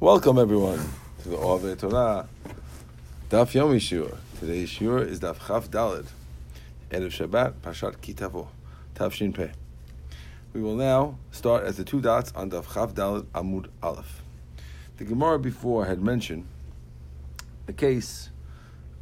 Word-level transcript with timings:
Welcome 0.00 0.38
everyone 0.38 0.80
to 1.22 1.28
the 1.28 1.36
Ove 1.36 1.78
Torah 1.78 2.28
Daf 3.30 3.52
Yomi 3.52 3.76
Shiur. 3.76 4.16
Today's 4.40 4.70
Shiur 4.70 5.06
is 5.06 5.20
Daf 5.20 5.46
Chaf 5.46 5.70
Dalid, 5.70 6.06
Erev 6.90 7.10
Shabbat 7.10 7.52
Pashat 7.62 7.96
Kitavo, 7.98 8.48
Tav 8.94 9.14
Shin 9.14 9.32
Peh. 9.32 9.50
We 10.52 10.60
will 10.60 10.74
now 10.74 11.18
start 11.30 11.64
at 11.64 11.76
the 11.76 11.84
two 11.84 12.00
dots 12.00 12.32
on 12.34 12.50
Daf 12.50 12.74
Chaf 12.74 12.94
Dalid 12.94 13.26
Amud 13.34 13.68
Aleph. 13.82 14.22
The 14.96 15.04
Gemara 15.04 15.38
before 15.38 15.86
had 15.86 16.02
mentioned 16.02 16.46
the 17.66 17.72
case 17.72 18.30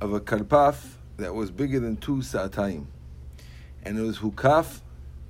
of 0.01 0.13
a 0.13 0.21
karpaf 0.21 0.95
that 1.17 1.35
was 1.35 1.51
bigger 1.51 1.81
than 1.81 1.97
two 1.97 2.23
sa'atayim, 2.23 2.87
and 3.83 3.99
it 3.99 4.03
was 4.03 4.19
hukaf 4.19 4.81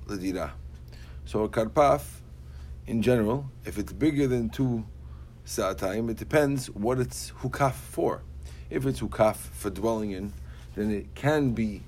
ladira. 0.07 0.51
So 1.25 1.43
a 1.43 1.49
karpaf, 1.49 2.01
in 2.87 3.01
general, 3.01 3.49
if 3.65 3.77
it's 3.77 3.93
bigger 3.93 4.27
than 4.27 4.49
two 4.49 4.85
sa'atayim, 5.45 6.09
it 6.09 6.17
depends 6.17 6.67
what 6.67 6.99
it's 6.99 7.31
hukaf 7.41 7.73
for. 7.73 8.21
If 8.69 8.85
it's 8.85 9.01
hukaf 9.01 9.35
for 9.35 9.69
dwelling 9.69 10.11
in, 10.11 10.33
then 10.75 10.91
it 10.91 11.13
can 11.15 11.51
be 11.51 11.83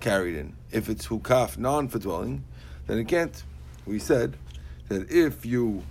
carried 0.00 0.36
in. 0.36 0.54
If 0.70 0.88
it's 0.88 1.08
hukaf 1.08 1.58
non 1.58 1.88
for 1.88 1.98
dwelling, 1.98 2.44
then 2.86 2.98
it 2.98 3.08
can't. 3.08 3.42
We 3.86 3.98
said 3.98 4.36
that 4.88 5.10
if 5.10 5.44
you 5.46 5.82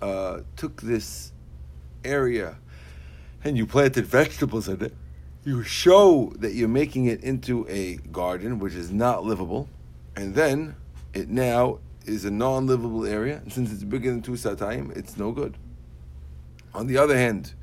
uh, 0.00 0.40
took 0.56 0.80
this 0.80 1.32
area 2.04 2.56
and 3.44 3.56
you 3.56 3.66
planted 3.66 4.06
vegetables 4.20 4.68
in 4.68 4.82
it, 4.82 4.94
you 5.44 5.62
show 5.62 6.32
that 6.36 6.54
you're 6.54 6.68
making 6.68 7.06
it 7.06 7.22
into 7.22 7.66
a 7.68 7.96
garden 8.12 8.58
which 8.58 8.74
is 8.74 8.90
not 8.90 9.24
livable, 9.24 9.68
and 10.16 10.34
then 10.34 10.74
it 11.14 11.28
now 11.28 11.78
is 12.08 12.24
a 12.24 12.30
non-livable 12.30 13.06
area, 13.06 13.36
and 13.36 13.52
since 13.52 13.72
it's 13.72 13.84
bigger 13.84 14.10
than 14.10 14.22
two 14.22 14.32
satayim, 14.32 14.96
it's 14.96 15.16
no 15.16 15.32
good. 15.32 15.56
On 16.74 16.86
the 16.86 16.98
other 16.98 17.16
hand, 17.16 17.54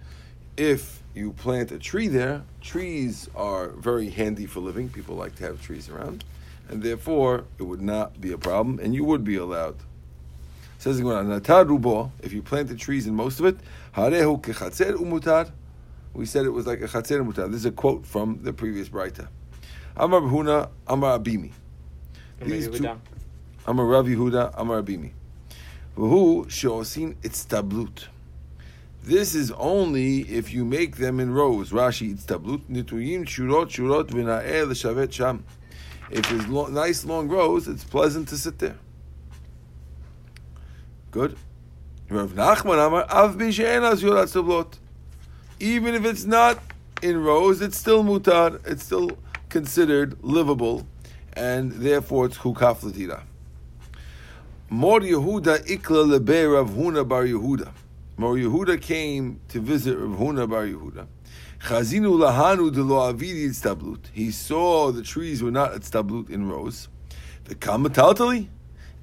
if 0.58 1.02
you 1.14 1.32
plant 1.34 1.72
a 1.72 1.80
tree 1.80 2.08
there, 2.08 2.44
trees 2.62 3.30
are 3.36 3.70
very 3.70 4.10
handy 4.10 4.46
for 4.46 4.60
living. 4.60 4.90
People 4.90 5.16
like 5.16 5.36
to 5.36 5.44
have 5.44 5.62
trees 5.62 5.90
around, 5.90 6.24
and 6.70 6.84
therefore 6.84 7.46
it 7.58 7.64
would 7.64 7.82
not 7.82 8.20
be 8.22 8.32
a 8.32 8.38
problem, 8.38 8.80
and 8.80 8.94
you 8.94 9.04
would 9.04 9.24
be 9.24 9.36
allowed. 9.36 9.76
Says 10.78 11.00
if 11.00 12.34
you 12.34 12.42
plant 12.44 12.68
the 12.68 12.76
trees 12.76 13.08
in 13.08 13.16
most 13.16 13.40
of 13.40 13.46
it, 13.46 13.58
harehu 13.96 14.42
kechatzer 14.42 14.94
umutar. 14.94 15.52
We 16.14 16.26
said 16.26 16.46
it 16.46 16.50
was 16.50 16.68
like 16.68 16.82
a 16.82 16.88
chatzer 16.88 17.20
umutar. 17.20 17.48
This 17.48 17.62
is 17.62 17.66
a 17.66 17.72
quote 17.72 18.06
from 18.06 18.40
the 18.44 18.54
previous 18.54 18.90
brayta. 18.90 19.28
Amar 19.98 20.22
Huna, 20.22 20.70
Amar 20.88 21.18
Abimi. 21.18 21.52
These 22.42 22.70
two, 22.70 23.00
Amar 23.68 23.86
Rav 23.88 24.06
Yehuda, 24.06 24.54
Amar 24.58 24.84
Abimi. 24.84 25.12
Who 25.96 26.46
sheosin 26.48 27.16
itztablut. 27.24 28.06
This 29.04 29.34
is 29.34 29.52
only 29.52 30.22
if 30.22 30.54
you 30.54 30.64
make 30.64 30.98
them 30.98 31.20
in 31.20 31.32
rows. 31.34 31.72
Rashi 31.72 32.16
itztablut 32.16 32.62
nituyim 32.70 33.26
shurot 33.26 33.70
shurot 33.70 34.10
v'na'er 34.10 34.68
l'shavet 34.68 35.12
sham. 35.12 35.44
If 36.12 36.32
it's 36.32 36.48
lo- 36.48 36.68
nice 36.68 37.06
long 37.06 37.28
rows, 37.28 37.68
it's 37.68 37.84
pleasant 37.84 38.28
to 38.30 38.38
sit 38.38 38.60
there. 38.60 38.78
Good. 41.10 41.36
Rav 42.08 42.34
Nachman 42.34 42.86
Amar 42.86 43.06
Av 43.10 43.36
stablot. 43.36 44.78
Even 45.60 45.96
if 45.96 46.06
it's 46.06 46.26
not 46.26 46.60
in 47.02 47.24
rows, 47.24 47.62
it's 47.62 47.78
still 47.78 48.04
mutar. 48.04 48.60
It's 48.68 48.84
still 48.84 49.18
considered 49.50 50.24
livable, 50.24 50.86
and 51.34 51.72
therefore 51.72 52.28
it's 52.28 52.38
hukaf 52.38 52.82
latira. 52.82 53.24
Mor 54.76 55.00
Yehuda 55.00 55.66
ikla 55.70 56.06
lebe 56.06 56.54
Rav 56.54 56.72
Huna 56.72 57.08
bar 57.08 57.24
Yehuda. 57.24 57.72
Mor 58.18 58.36
Yehuda 58.36 58.82
came 58.82 59.40
to 59.48 59.62
visit 59.62 59.98
Rav 59.98 60.20
Huna 60.20 60.50
bar 60.50 60.66
Yehuda. 60.66 61.08
Chazinu 61.62 62.18
lahanu 62.18 62.74
de 62.74 62.84
lo 62.84 62.96
avidi 62.96 63.48
stablut. 63.52 64.08
He 64.12 64.32
saw 64.32 64.92
the 64.92 65.02
trees 65.02 65.42
were 65.42 65.50
not 65.50 65.74
at 65.74 65.84
stablut 65.84 66.30
in 66.30 66.50
rows. 66.50 66.90
The 67.46 67.56
kamataltali, 67.56 68.50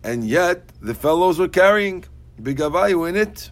and 0.04 0.28
yet 0.28 0.68
the 0.82 0.92
fellows 0.92 1.38
were 1.38 1.48
carrying 1.48 2.04
bigavayu 2.38 3.08
in 3.08 3.16
it. 3.16 3.50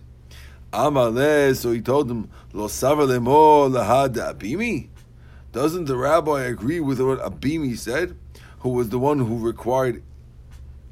Amaleh, 0.74 1.56
so 1.56 1.72
he 1.72 1.80
told 1.80 2.08
them, 2.08 2.28
Lo 2.52 2.66
savar 2.66 3.08
lemo 3.08 3.70
lahad 3.70 4.16
abimi. 4.16 4.90
Doesn't 5.52 5.86
the 5.86 5.96
rabbi 5.96 6.42
agree 6.42 6.80
with 6.80 7.00
what 7.00 7.18
Abimi 7.20 7.78
said, 7.78 8.14
who 8.58 8.68
was 8.68 8.90
the 8.90 8.98
one 8.98 9.20
who 9.20 9.38
required 9.38 10.02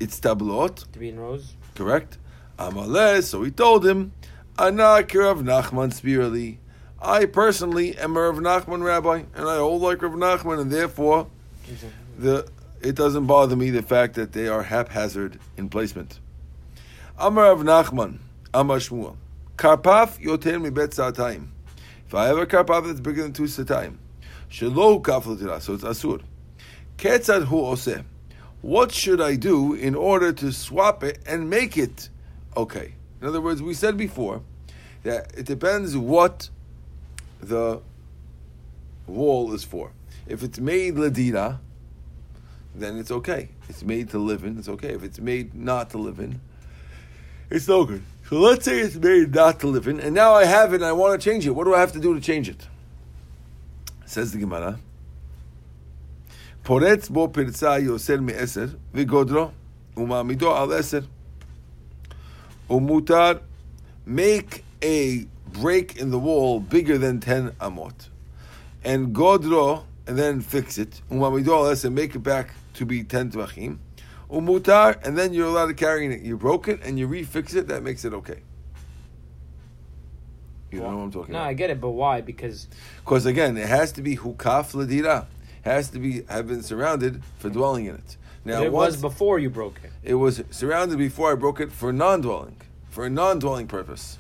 its 0.00 0.18
tablot? 0.20 0.84
To 0.92 0.98
be 0.98 1.08
in 1.08 1.18
rows? 1.20 1.54
Correct? 1.74 2.18
Amaleh, 2.58 3.22
so 3.22 3.42
he 3.42 3.50
told 3.50 3.86
him, 3.86 4.12
Anak 4.58 5.14
Rav 5.14 5.38
Nachman 5.38 5.92
spiritually. 5.92 6.58
I 7.00 7.26
personally 7.26 7.96
am 7.96 8.16
a 8.16 8.22
Rav 8.22 8.36
Nachman 8.36 8.82
rabbi, 8.82 9.22
and 9.34 9.48
I 9.48 9.58
hold 9.58 9.82
like 9.82 10.02
Rav 10.02 10.12
Nachman, 10.12 10.60
and 10.60 10.70
therefore 10.70 11.28
the 12.18 12.48
it 12.80 12.94
doesn't 12.94 13.26
bother 13.26 13.56
me 13.56 13.70
the 13.70 13.82
fact 13.82 14.14
that 14.14 14.32
they 14.32 14.48
are 14.48 14.62
haphazard 14.64 15.38
in 15.56 15.68
placement. 15.68 16.18
Amar 17.16 17.54
Rav 17.54 17.60
Nachman, 17.60 18.18
Amar 18.52 18.78
Shmuel. 18.78 19.16
Karpaf 19.56 20.20
yoter 20.20 20.60
mi 20.60 20.70
bet 20.70 20.94
sa'atayim. 20.94 21.48
If 22.06 22.14
I 22.14 22.26
have 22.26 22.38
a 22.38 22.46
karpaf 22.46 22.86
that's 22.86 23.00
bigger 23.00 23.22
than 23.22 23.32
two 23.32 23.46
sa'atayim, 23.46 23.96
shelo 24.50 25.04
kaf 25.04 25.26
l'tira, 25.26 25.60
so 25.60 25.74
it's 25.74 25.84
asur. 25.84 26.22
Ketzad 26.96 27.44
hu 27.44 27.56
oseh. 27.56 28.04
What 28.60 28.92
should 28.92 29.20
I 29.20 29.36
do 29.36 29.74
in 29.74 29.94
order 29.94 30.32
to 30.32 30.52
swap 30.52 31.04
it 31.04 31.20
and 31.26 31.48
make 31.48 31.76
it 31.76 32.08
okay? 32.56 32.94
In 33.20 33.26
other 33.26 33.40
words, 33.40 33.62
we 33.62 33.74
said 33.74 33.96
before 33.96 34.42
that 35.04 35.32
it 35.36 35.46
depends 35.46 35.96
what 35.96 36.50
the 37.40 37.80
wall 39.06 39.52
is 39.54 39.64
for. 39.64 39.92
If 40.26 40.42
it's 40.42 40.58
made 40.58 40.96
ladira, 40.96 41.58
then 42.74 42.98
it's 42.98 43.10
okay. 43.10 43.50
It's 43.68 43.82
made 43.82 44.10
to 44.10 44.18
live 44.18 44.44
in, 44.44 44.58
it's 44.58 44.68
okay. 44.68 44.90
If 44.90 45.02
it's 45.02 45.18
made 45.18 45.54
not 45.54 45.90
to 45.90 45.98
live 45.98 46.18
in, 46.18 46.40
it's 47.50 47.68
no 47.68 47.84
good. 47.84 48.02
So 48.28 48.38
let's 48.38 48.64
say 48.64 48.80
it's 48.80 48.96
made 48.96 49.34
not 49.34 49.60
to 49.60 49.68
live 49.68 49.88
in, 49.88 50.00
and 50.00 50.14
now 50.14 50.34
I 50.34 50.44
have 50.44 50.72
it 50.72 50.76
and 50.76 50.84
I 50.84 50.92
want 50.92 51.18
to 51.18 51.30
change 51.30 51.46
it. 51.46 51.50
What 51.50 51.64
do 51.64 51.74
I 51.74 51.80
have 51.80 51.92
to 51.92 52.00
do 52.00 52.14
to 52.14 52.20
change 52.20 52.48
it? 52.48 52.66
Says 54.04 54.32
the 54.32 54.38
Gemara. 54.38 54.78
פורץ 56.67 57.09
בו 57.09 57.29
פרצה 57.33 57.79
יוסר 57.79 58.21
מעשר, 58.21 58.67
וגודרו, 58.93 59.49
ומעמידו 59.97 60.55
על 60.55 60.73
עשר. 60.73 61.01
ומותר 62.69 63.31
make 64.07 64.63
a 64.81 65.25
break 65.51 65.97
in 65.97 66.09
the 66.11 66.19
wall 66.19 66.59
bigger 66.59 66.97
than 66.97 67.19
10 67.19 67.51
amot. 67.61 68.09
And 68.83 69.15
godro, 69.15 69.83
and 70.07 70.17
then 70.17 70.41
fix 70.41 70.77
it. 70.77 71.01
Umamido 71.09 71.49
al 71.49 71.71
עשר, 71.71 71.91
make 71.91 72.15
it 72.15 72.23
back 72.23 72.49
to 72.73 72.85
be 72.85 73.03
10 73.03 73.31
tvachim. 73.31 73.77
Umutar, 74.29 75.05
and 75.05 75.17
then 75.17 75.33
you're 75.33 75.47
allowed 75.47 75.67
to 75.67 75.73
carry 75.73 76.07
it. 76.07 76.21
You 76.21 76.37
broke 76.37 76.67
it 76.67 76.81
and 76.83 76.97
you 76.97 77.07
refix 77.07 77.55
it, 77.55 77.67
that 77.67 77.83
makes 77.83 78.03
it 78.03 78.13
okay. 78.13 78.39
You 80.71 80.79
don't 80.79 80.91
know 80.91 80.97
what 80.97 81.03
I'm 81.03 81.11
talking 81.11 81.33
No, 81.33 81.39
about. 81.39 81.49
I 81.49 81.53
get 81.53 81.69
it, 81.69 81.79
but 81.79 81.91
why? 81.91 82.21
Because 82.21 82.67
Because 83.05 83.27
again, 83.27 83.57
it 83.57 83.67
has 83.67 83.91
to 83.91 84.01
be 84.01 84.17
hukaf 84.17 84.73
ladira. 84.73 85.27
Has 85.68 85.90
to 85.90 85.98
be 85.98 86.22
have 86.30 86.46
been 86.46 86.62
surrounded 86.62 87.22
for 87.38 87.50
dwelling 87.50 87.84
in 87.84 87.96
it. 87.96 88.16
Now 88.42 88.62
it 88.62 88.72
once 88.72 88.94
was 88.94 89.02
before 89.02 89.38
you 89.38 89.50
broke 89.50 89.78
it. 89.84 89.90
it 90.02 90.14
was 90.14 90.42
surrounded 90.50 90.96
before 90.96 91.30
I 91.30 91.34
broke 91.34 91.60
it 91.60 91.70
for 91.70 91.92
non-dwelling, 91.92 92.56
for 92.88 93.04
a 93.04 93.10
non-dwelling 93.10 93.66
purpose, 93.66 94.16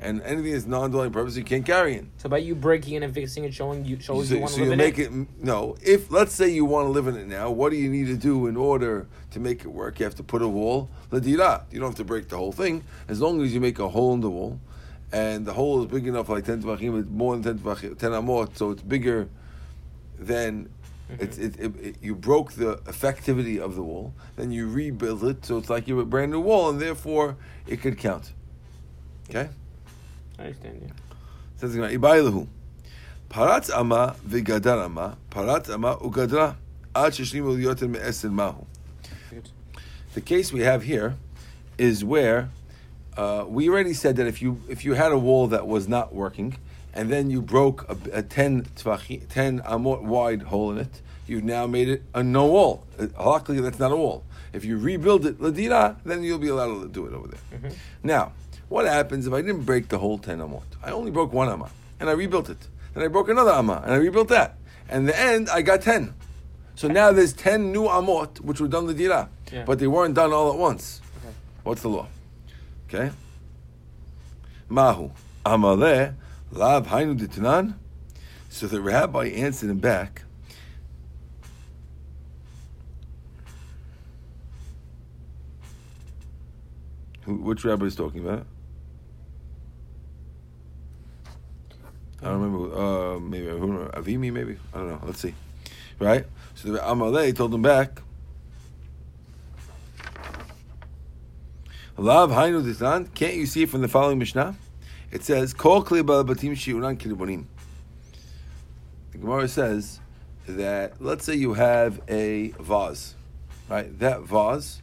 and 0.00 0.22
anything 0.22 0.52
that's 0.52 0.64
non-dwelling 0.64 1.12
purpose 1.12 1.36
you 1.36 1.44
can't 1.44 1.66
carry 1.66 1.98
in. 1.98 2.10
So 2.16 2.30
by 2.30 2.38
you 2.38 2.54
breaking 2.54 2.94
it 2.94 3.02
and 3.02 3.12
fixing 3.12 3.44
it, 3.44 3.52
showing 3.52 3.84
you 3.84 4.00
shows 4.00 4.30
so 4.30 4.34
you 4.36 4.40
want 4.40 4.52
so 4.52 4.56
to 4.56 4.62
live 4.62 4.68
you 4.68 4.72
in 4.72 4.78
make 4.78 4.98
it. 4.98 5.12
it. 5.12 5.44
no. 5.44 5.76
If 5.82 6.10
let's 6.10 6.32
say 6.32 6.48
you 6.48 6.64
want 6.64 6.86
to 6.86 6.90
live 6.90 7.08
in 7.08 7.16
it 7.16 7.26
now, 7.26 7.50
what 7.50 7.70
do 7.72 7.76
you 7.76 7.90
need 7.90 8.06
to 8.06 8.16
do 8.16 8.46
in 8.46 8.56
order 8.56 9.06
to 9.32 9.38
make 9.38 9.66
it 9.66 9.68
work? 9.68 9.98
You 9.98 10.04
have 10.04 10.14
to 10.14 10.22
put 10.22 10.40
a 10.40 10.48
wall 10.48 10.88
ladira. 11.10 11.64
You 11.70 11.78
don't 11.78 11.90
have 11.90 11.96
to 11.96 12.04
break 12.04 12.28
the 12.28 12.38
whole 12.38 12.52
thing 12.52 12.84
as 13.06 13.20
long 13.20 13.42
as 13.42 13.52
you 13.52 13.60
make 13.60 13.78
a 13.78 13.88
hole 13.90 14.14
in 14.14 14.22
the 14.22 14.30
wall, 14.30 14.58
and 15.12 15.44
the 15.44 15.52
hole 15.52 15.82
is 15.82 15.90
big 15.90 16.06
enough, 16.06 16.30
like 16.30 16.46
ten 16.46 16.62
tvachim, 16.62 16.98
it's 16.98 17.10
more 17.10 17.36
than 17.36 17.42
ten 17.42 17.58
tvachim, 17.58 17.98
ten 17.98 18.12
amot, 18.12 18.56
so 18.56 18.70
it's 18.70 18.82
bigger 18.82 19.28
than. 20.18 20.70
It's, 21.08 21.38
it, 21.38 21.58
it, 21.58 21.72
it, 21.80 21.96
you 22.02 22.14
broke 22.14 22.52
the 22.52 22.76
effectivity 22.78 23.60
of 23.60 23.76
the 23.76 23.82
wall, 23.82 24.12
then 24.36 24.50
you 24.50 24.68
rebuild 24.68 25.22
it, 25.24 25.44
so 25.44 25.56
it's 25.56 25.70
like 25.70 25.86
you 25.86 25.96
have 25.96 26.06
a 26.06 26.10
brand 26.10 26.32
new 26.32 26.40
wall, 26.40 26.68
and 26.68 26.80
therefore 26.80 27.36
it 27.66 27.80
could 27.80 27.96
count. 27.96 28.32
Okay? 29.30 29.48
I 30.38 30.42
understand. 30.42 30.82
Yeah. 30.84 30.92
Says 31.58 31.76
"Ibailahu, 31.76 32.48
paratz 33.30 33.70
ama 33.70 34.16
v'gadar 34.26 34.84
ama, 34.84 35.16
paratz 35.30 35.72
ama 35.72 35.96
ugadra, 35.96 36.56
ad 36.94 37.12
sheshlimu 37.12 37.56
liyoter 37.56 37.88
me'eser 37.88 38.30
mahu." 38.30 38.66
The 40.14 40.20
case 40.20 40.52
we 40.52 40.60
have 40.60 40.82
here 40.82 41.16
is 41.78 42.04
where 42.04 42.48
uh, 43.16 43.44
we 43.46 43.68
already 43.68 43.92
said 43.92 44.16
that 44.16 44.26
if 44.26 44.42
you 44.42 44.60
if 44.68 44.84
you 44.84 44.94
had 44.94 45.12
a 45.12 45.18
wall 45.18 45.46
that 45.48 45.66
was 45.66 45.88
not 45.88 46.14
working, 46.14 46.56
and 46.96 47.10
then 47.12 47.30
you 47.30 47.40
broke 47.42 47.84
a, 47.88 47.96
a 48.18 48.22
10 48.22 48.62
tvachi, 48.76 49.28
10 49.28 49.60
amot 49.60 50.02
wide 50.02 50.42
hole 50.42 50.72
in 50.72 50.78
it, 50.78 51.00
you've 51.26 51.44
now 51.44 51.66
made 51.66 51.88
it 51.88 52.02
a 52.14 52.22
no 52.22 52.46
wall. 52.46 52.84
Luckily, 53.18 53.60
that's 53.60 53.78
not 53.78 53.92
a 53.92 53.96
wall. 53.96 54.24
If 54.52 54.64
you 54.64 54.78
rebuild 54.78 55.26
it 55.26 55.38
ladira, 55.38 55.96
then 56.04 56.22
you'll 56.22 56.38
be 56.38 56.48
allowed 56.48 56.80
to 56.82 56.88
do 56.88 57.06
it 57.06 57.12
over 57.12 57.28
there. 57.28 57.40
Mm-hmm. 57.60 57.76
Now, 58.02 58.32
What 58.68 58.84
happens 58.86 59.26
if 59.28 59.32
I 59.32 59.42
didn't 59.42 59.62
break 59.64 59.88
the 59.88 59.98
whole 59.98 60.18
10 60.18 60.38
amot? 60.40 60.64
I 60.82 60.90
only 60.90 61.12
broke 61.12 61.32
one 61.32 61.48
amma, 61.48 61.70
and 62.00 62.08
I 62.10 62.14
rebuilt 62.14 62.48
it. 62.50 62.62
Then 62.94 63.04
I 63.04 63.08
broke 63.08 63.28
another 63.28 63.52
amma, 63.52 63.80
and 63.84 63.92
I 63.94 63.96
rebuilt 63.96 64.28
that. 64.28 64.56
And 64.88 65.00
in 65.00 65.06
the 65.06 65.18
end, 65.18 65.48
I 65.50 65.62
got 65.62 65.82
10. 65.82 66.12
So 66.74 66.88
now 66.88 67.12
there's 67.12 67.32
10 67.32 67.70
new 67.72 67.84
amot, 67.84 68.40
which 68.40 68.60
were 68.60 68.66
done 68.68 68.86
dira, 68.96 69.28
Yeah. 69.52 69.64
but 69.68 69.78
they 69.78 69.86
weren't 69.86 70.14
done 70.14 70.32
all 70.32 70.50
at 70.52 70.58
once. 70.58 71.00
Okay. 71.18 71.34
What's 71.62 71.82
the 71.82 71.88
law? 71.88 72.06
Okay? 72.88 73.10
Mahu. 74.68 75.10
Amaleh, 75.44 76.14
lav 76.56 76.86
hainu 76.86 77.18
ditanan. 77.18 77.74
So 78.48 78.66
the 78.66 78.80
rabbi 78.80 79.26
answered 79.26 79.70
him 79.70 79.78
back. 79.78 80.22
Who, 87.22 87.34
which 87.34 87.64
rabbi 87.64 87.86
is 87.86 87.96
talking 87.96 88.20
about? 88.20 88.46
I 92.22 92.26
don't 92.26 92.40
remember. 92.40 92.76
Uh, 92.76 93.20
maybe 93.20 93.46
who- 93.46 93.90
Avimi, 93.92 94.32
maybe 94.32 94.56
I 94.72 94.78
don't 94.78 94.88
know. 94.88 95.00
Let's 95.04 95.20
see. 95.20 95.34
Right. 95.98 96.24
So 96.54 96.72
the 96.72 96.78
Amalei 96.78 97.34
told 97.34 97.52
him 97.52 97.62
back. 97.62 98.00
Lav 101.98 102.30
hainu 102.30 102.62
ditan. 102.62 103.12
Can't 103.14 103.34
you 103.34 103.46
see 103.46 103.66
from 103.66 103.80
the 103.82 103.88
following 103.88 104.18
Mishnah? 104.18 104.56
It 105.10 105.24
says, 105.24 105.54
"Kol 105.54 105.84
kli 105.84 106.02
batim 106.02 106.52
shiuran 106.52 106.96
kiribonim." 106.98 107.44
The 109.12 109.18
Gemara 109.18 109.48
says 109.48 110.00
that 110.46 111.00
let's 111.00 111.24
say 111.24 111.34
you 111.34 111.54
have 111.54 112.00
a 112.08 112.48
vase, 112.60 113.14
right? 113.68 113.98
That 113.98 114.22
vase 114.22 114.82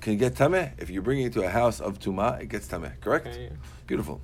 can 0.00 0.18
get 0.18 0.34
tameh 0.34 0.72
if 0.78 0.90
you 0.90 1.02
bring 1.02 1.20
it 1.20 1.32
to 1.34 1.42
a 1.42 1.48
house 1.48 1.80
of 1.80 1.98
tuma. 1.98 2.40
It 2.40 2.48
gets 2.48 2.68
tameh. 2.68 3.00
Correct. 3.00 3.26
Okay, 3.26 3.44
yeah. 3.44 3.50
Beautiful. 3.86 4.20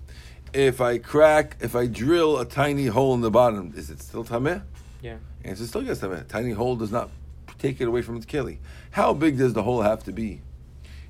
If 0.52 0.80
I 0.80 0.98
crack, 0.98 1.56
if 1.60 1.76
I 1.76 1.86
drill 1.86 2.38
a 2.38 2.44
tiny 2.44 2.86
hole 2.86 3.14
in 3.14 3.20
the 3.20 3.30
bottom, 3.30 3.72
is 3.76 3.90
it 3.90 4.02
still 4.02 4.24
tameh? 4.24 4.62
Yeah. 5.02 5.16
Answer 5.44 5.66
still 5.66 5.82
gets 5.82 6.00
tameh. 6.00 6.26
Tiny 6.28 6.52
hole 6.52 6.76
does 6.76 6.90
not 6.90 7.10
take 7.58 7.80
it 7.80 7.88
away 7.88 8.02
from 8.02 8.16
its 8.16 8.26
keli. 8.26 8.58
How 8.92 9.12
big 9.12 9.38
does 9.38 9.52
the 9.52 9.62
hole 9.62 9.82
have 9.82 10.02
to 10.04 10.12
be 10.12 10.40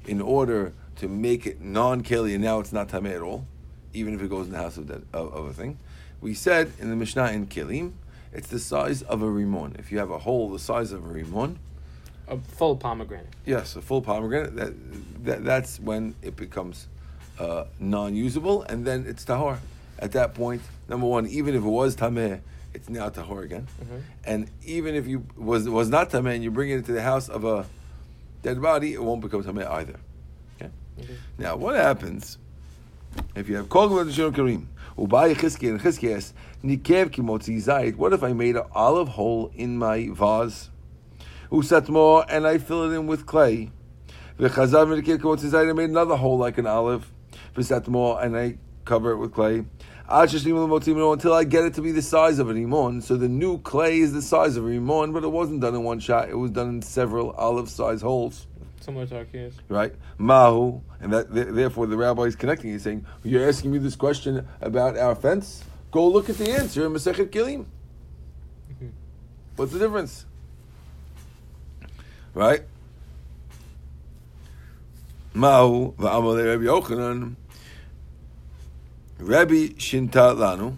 in 0.07 0.21
order 0.21 0.73
to 0.97 1.09
make 1.09 1.47
it 1.47 1.61
non-keli 1.61 2.35
and 2.35 2.43
now 2.43 2.61
it's 2.61 2.73
not 2.73 2.89
tameh 2.89 3.15
at 3.15 3.23
all, 3.23 3.47
even 3.93 4.15
if 4.15 4.23
it 4.23 4.31
goes 4.31 4.47
in 4.47 4.53
the 4.53 4.59
house 4.59 4.77
of, 4.77 4.87
that, 4.89 5.03
of, 5.13 5.33
of 5.35 5.47
a 5.47 5.53
thing? 5.53 5.79
We 6.21 6.35
said 6.35 6.73
in 6.79 6.91
the 6.91 6.97
Mishnah 6.97 7.33
in 7.33 7.47
Kelim, 7.47 7.93
it's 8.33 8.49
the 8.49 8.59
size 8.59 9.03
of 9.03 9.23
a 9.23 9.27
rimon. 9.27 9.79
If 9.79 9.91
you 9.91 9.99
have 9.99 10.11
a 10.11 10.19
hole 10.19 10.51
the 10.51 10.59
size 10.59 10.93
of 10.93 11.05
a 11.05 11.09
rimon, 11.13 11.57
A 12.29 12.37
full 12.37 12.77
pomegranate. 12.77 13.27
Yes, 13.45 13.75
a 13.77 13.83
full 13.83 14.03
pomegranate. 14.03 14.55
That, 14.57 14.73
that 15.25 15.45
that's 15.45 15.81
when 15.81 16.15
it 16.23 16.37
becomes 16.37 16.87
uh, 17.39 17.65
non-usable, 17.81 18.63
and 18.65 18.87
then 18.87 19.05
it's 19.09 19.25
tahor. 19.25 19.59
At 19.99 20.13
that 20.13 20.35
point, 20.35 20.63
number 20.89 21.07
one, 21.07 21.27
even 21.27 21.55
if 21.55 21.63
it 21.63 21.69
was 21.69 21.97
tameh, 21.97 22.41
it's 22.73 22.89
now 22.89 23.09
tahor 23.11 23.43
again. 23.43 23.67
Mhm. 23.83 24.03
And 24.25 24.51
even 24.65 24.95
if 24.95 25.07
you 25.09 25.27
was 25.37 25.69
was 25.69 25.89
not 25.89 26.11
tameh 26.11 26.35
and 26.37 26.45
you 26.45 26.51
bring 26.53 26.71
it 26.71 26.77
into 26.77 26.93
the 26.93 27.03
house 27.03 27.29
of 27.29 27.45
a 27.45 27.67
dead 28.43 28.63
body, 28.63 28.95
it 28.95 29.03
won't 29.03 29.21
become 29.23 29.43
tameh 29.43 29.67
either. 29.69 29.97
Okay. 30.57 30.71
Okay. 31.01 31.17
Now, 31.39 31.57
what 31.57 31.75
happens 31.75 32.39
if 33.35 33.49
you 33.49 33.57
have 33.57 33.69
kol 33.69 33.89
gvul 33.89 34.35
karim 34.35 34.69
ubay 34.97 35.35
chizki 35.35 35.69
and 35.69 35.81
chizkias 35.81 36.33
nikev 36.63 37.11
kimotzi 37.11 37.57
zayit? 37.57 37.97
What 37.97 38.13
if 38.13 38.23
I 38.23 38.33
made 38.33 38.57
an 38.57 38.65
olive 38.75 39.09
hole 39.09 39.51
in 39.55 39.79
my 39.79 40.09
vase? 40.13 40.69
Usatmo, 41.51 42.25
and 42.29 42.47
I 42.47 42.59
fill 42.59 42.91
it 42.91 42.95
in 42.95 43.07
with 43.07 43.27
clay. 43.27 43.71
V'chazav 44.39 44.89
v'nikir 44.89 45.19
kimotzi 45.19 45.51
zayit. 45.51 45.71
I 45.71 45.73
made 45.73 45.91
another 45.91 46.17
hole 46.17 46.39
like 46.39 46.59
an 46.59 46.67
olive. 46.67 47.11
V'satmo, 47.57 48.23
and 48.23 48.37
I 48.37 48.59
cover 48.85 49.13
it 49.13 49.17
with 49.17 49.33
clay. 49.33 49.65
Until 50.13 51.33
I 51.33 51.45
get 51.45 51.65
it 51.65 51.75
to 51.75 51.83
be 51.83 51.93
the 51.93 52.03
size 52.03 52.39
of 52.41 52.51
a 52.51 52.53
rimon. 52.53 53.01
So 53.03 53.17
the 53.17 53.29
new 53.29 53.59
clay 53.59 54.01
is 54.01 54.13
the 54.13 54.23
size 54.23 54.57
of 54.57 54.65
a 54.65 54.69
rimon, 54.69 55.13
but 55.13 55.23
it 55.23 55.29
wasn't 55.29 55.61
done 55.61 55.75
in 55.75 55.85
one 55.85 56.01
shot. 56.01 56.29
It 56.29 56.35
was 56.35 56.51
done 56.51 56.69
in 56.69 56.83
several 56.83 57.31
olive-sized 57.31 58.03
holes 58.03 58.47
Similar 58.81 59.07
to 59.07 59.19
our 59.19 59.25
case. 59.25 59.53
right? 59.69 59.95
Mahu, 60.19 60.81
and 61.01 61.13
that 61.13 61.33
th- 61.33 61.49
therefore 61.51 61.87
the 61.87 61.97
rabbi 61.97 62.23
is 62.23 62.35
connecting. 62.35 62.71
He's 62.73 62.83
saying, 62.83 63.05
"You're 63.23 63.47
asking 63.47 63.73
me 63.73 63.79
this 63.79 63.95
question 63.95 64.47
about 64.61 64.97
our 64.97 65.15
fence. 65.15 65.65
Go 65.91 66.09
look 66.09 66.31
at 66.31 66.39
the 66.39 66.51
answer 66.51 66.87
in 66.87 66.93
Masechet 66.93 67.29
Kelim. 67.31 67.67
Mhm. 68.73 68.91
What's 69.57 69.73
the 69.73 69.79
difference, 69.79 70.25
right?" 72.35 72.63
Mahu 75.35 75.93
va'amalei 75.97 76.47
Rabbi 76.47 76.65
Yochanan, 76.65 77.37
Rabbi 79.19 79.75
Shinta 79.77 80.35
Lanu. 80.35 80.77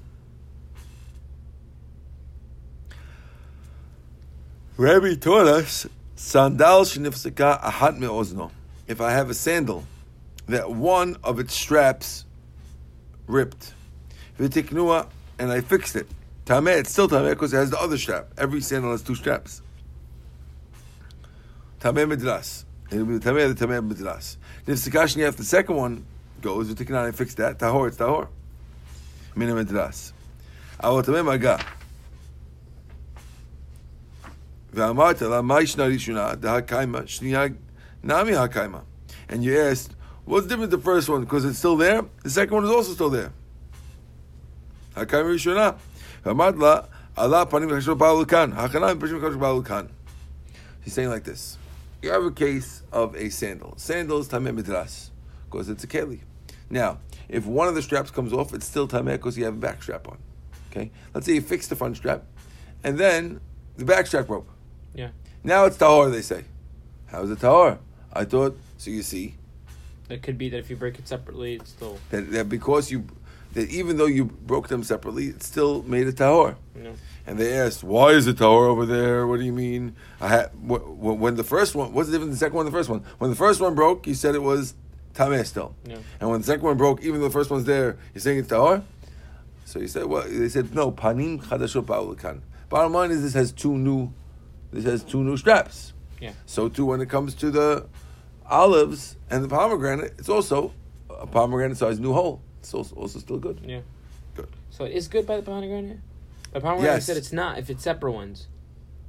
Rabbi 4.76 5.14
taught 5.14 5.46
us 5.46 5.86
sandal 6.22 6.84
shenifseka 6.84 7.60
ahat 7.60 7.98
me'ozno. 7.98 8.50
If 8.86 9.00
I 9.00 9.10
have 9.10 9.28
a 9.28 9.34
sandal 9.34 9.84
that 10.46 10.70
one 10.70 11.16
of 11.24 11.40
its 11.40 11.52
straps 11.52 12.24
ripped, 13.26 13.74
v'tiknua, 14.38 15.08
and 15.38 15.50
I 15.50 15.60
fixed 15.60 15.96
it, 15.96 16.06
tameh, 16.46 16.78
it's 16.78 16.92
still 16.92 17.08
tameh 17.08 17.30
because 17.30 17.52
it 17.52 17.56
has 17.56 17.70
the 17.70 17.78
other 17.78 17.98
strap. 17.98 18.28
Every 18.38 18.60
sandal 18.60 18.92
has 18.92 19.02
two 19.02 19.16
straps. 19.16 19.62
Tameh 21.80 22.10
midras. 22.10 22.64
It'll 22.90 23.04
be 23.04 23.18
the 23.18 23.30
tameh, 23.30 23.54
the 23.54 23.66
tameh 23.66 23.86
midras. 23.86 24.36
Nifseka 24.66 25.04
shniyaf, 25.04 25.36
the 25.36 25.44
second 25.44 25.74
one 25.76 26.06
goes, 26.40 26.72
v'tiknua, 26.72 26.98
and 26.98 27.08
I 27.08 27.10
fixed 27.10 27.36
that. 27.38 27.58
Tahor, 27.58 27.88
it's 27.88 27.96
tahor. 27.96 28.28
Mina 29.34 29.54
midras. 29.54 30.12
Awot 30.80 31.04
tameh 31.04 31.24
maga. 31.24 31.58
ואמרת 34.73 35.21
לה, 35.21 35.41
מה 35.41 35.61
ישנה 35.61 35.85
ראשונה? 35.85 36.35
דהקיימה, 36.35 36.99
שנייה 37.05 37.43
נמי 38.03 38.35
הקיימה. 38.35 38.79
And 39.29 39.43
you 39.43 39.57
asked, 39.57 39.95
what's 40.25 40.47
different 40.47 40.71
the 40.71 40.77
first 40.77 41.09
one? 41.09 41.21
Because 41.21 41.45
it's 41.45 41.57
still 41.57 41.77
there? 41.77 42.01
The 42.23 42.29
second 42.29 42.53
one 42.55 42.65
is 42.65 42.71
also 42.71 42.93
still 42.93 43.09
there. 43.09 43.31
הקיימה 44.95 45.29
ראשונה. 45.29 45.69
ואמרת 46.25 46.55
לה, 46.57 46.79
עלה 47.15 47.45
פנים 47.45 47.69
וחשוב 47.71 47.99
באו 47.99 48.21
לכאן. 48.21 48.53
הכנה 48.53 48.87
פנים 48.99 49.17
וחשוב 49.17 49.39
באו 49.39 49.61
לכאן. 49.61 49.85
He's 50.85 50.93
saying 50.93 51.09
like 51.09 51.23
this. 51.23 51.57
You 52.01 52.11
have 52.11 52.23
a 52.23 52.31
case 52.31 52.83
of 52.91 53.15
a 53.15 53.29
sandal. 53.29 53.73
Sandal 53.77 54.19
is 54.19 54.27
tameh 54.29 54.53
midras, 54.57 55.09
because 55.49 55.67
it's 55.67 55.83
a 55.83 55.87
keli. 55.87 56.19
Now, 56.69 56.99
if 57.27 57.45
one 57.45 57.67
of 57.67 57.75
the 57.75 57.81
straps 57.81 58.11
comes 58.11 58.31
off, 58.31 58.53
it's 58.53 58.65
still 58.65 58.87
tameh 58.87 59.13
because 59.13 59.37
you 59.37 59.45
have 59.45 59.55
a 59.55 59.57
back 59.57 59.81
strap 59.81 60.07
on. 60.07 60.17
Okay? 60.69 60.91
Let's 61.13 61.25
say 61.25 61.33
you 61.33 61.41
fix 61.41 61.67
the 61.67 61.75
front 61.75 61.97
strap, 61.97 62.23
and 62.83 62.97
then 62.97 63.41
the 63.77 63.85
back 63.85 64.05
strap 64.07 64.27
broke. 64.27 64.47
Yeah. 64.94 65.10
Now 65.44 65.64
it's 65.64 65.76
tahor, 65.76 66.10
they 66.12 66.22
say. 66.22 66.44
How 67.06 67.22
is 67.22 67.30
it 67.30 67.38
tahor? 67.38 67.78
I 68.12 68.24
thought, 68.24 68.56
so 68.78 68.90
you 68.90 69.02
see, 69.02 69.34
It 70.08 70.22
could 70.22 70.36
be 70.38 70.48
that 70.50 70.58
if 70.58 70.68
you 70.70 70.76
break 70.76 70.98
it 70.98 71.08
separately, 71.08 71.54
it's 71.54 71.70
still, 71.70 71.98
that, 72.10 72.30
that 72.32 72.48
because 72.48 72.90
you, 72.90 73.04
that 73.54 73.70
even 73.70 73.96
though 73.96 74.06
you 74.06 74.26
broke 74.26 74.68
them 74.68 74.82
separately, 74.82 75.26
it 75.28 75.42
still 75.42 75.82
made 75.84 76.06
a 76.08 76.12
tahor. 76.12 76.56
know. 76.74 76.92
And 77.26 77.38
they 77.38 77.54
asked, 77.54 77.82
why 77.84 78.10
is 78.10 78.26
it 78.26 78.36
tahor 78.36 78.66
over 78.68 78.84
there? 78.84 79.26
What 79.26 79.38
do 79.38 79.44
you 79.44 79.52
mean? 79.52 79.94
I 80.20 80.28
had, 80.28 80.46
wh- 80.68 80.82
wh- 80.82 81.18
when 81.20 81.36
the 81.36 81.44
first 81.44 81.74
one, 81.74 81.92
what's 81.92 82.08
the 82.08 82.12
difference 82.18 82.34
the 82.34 82.38
second 82.38 82.56
one 82.56 82.66
and 82.66 82.74
the 82.74 82.76
first 82.78 82.88
one? 82.90 83.04
When 83.18 83.30
the 83.30 83.36
first 83.36 83.60
one 83.60 83.74
broke, 83.74 84.06
you 84.06 84.14
said 84.14 84.34
it 84.34 84.42
was 84.42 84.74
tameh 85.14 85.46
still. 85.46 85.74
Yeah. 85.86 85.98
And 86.20 86.30
when 86.30 86.40
the 86.40 86.46
second 86.46 86.64
one 86.64 86.76
broke, 86.76 87.02
even 87.02 87.20
though 87.20 87.28
the 87.28 87.32
first 87.32 87.50
one's 87.50 87.64
there, 87.64 87.96
you're 88.12 88.20
saying 88.20 88.38
it's 88.38 88.48
tahor? 88.48 88.82
So 89.64 89.78
you 89.78 89.88
said, 89.88 90.04
well, 90.06 90.24
they 90.28 90.48
said, 90.48 90.74
no, 90.74 90.90
panim 90.92 91.40
chadashot 91.42 91.84
ba'ulakan. 91.84 92.40
Bottom 92.68 92.92
line 92.92 93.10
is 93.10 93.22
this 93.22 93.34
has 93.34 93.52
two 93.52 93.72
new, 93.78 94.12
this 94.72 94.84
has 94.84 95.04
two 95.04 95.22
new 95.22 95.36
straps. 95.36 95.92
Yeah. 96.20 96.32
So 96.46 96.68
too, 96.68 96.86
when 96.86 97.00
it 97.00 97.08
comes 97.08 97.34
to 97.36 97.50
the 97.50 97.86
olives 98.46 99.16
and 99.30 99.44
the 99.44 99.48
pomegranate, 99.48 100.14
it's 100.18 100.28
also 100.28 100.72
a 101.10 101.26
pomegranate 101.26 101.76
size 101.76 101.98
new 101.98 102.12
hole. 102.12 102.40
It's 102.60 102.72
also, 102.74 102.94
also 102.96 103.18
still 103.18 103.38
good. 103.38 103.60
Yeah. 103.64 103.80
Good. 104.34 104.48
So 104.70 104.84
it 104.84 104.92
is 104.92 105.08
good 105.08 105.26
by 105.26 105.36
the 105.36 105.42
pomegranate? 105.42 105.98
The 106.52 106.60
pomegranate 106.60 106.94
Yes. 106.94 107.06
said 107.06 107.16
it's 107.16 107.32
not 107.32 107.58
if 107.58 107.70
it's 107.70 107.82
separate 107.82 108.12
ones. 108.12 108.48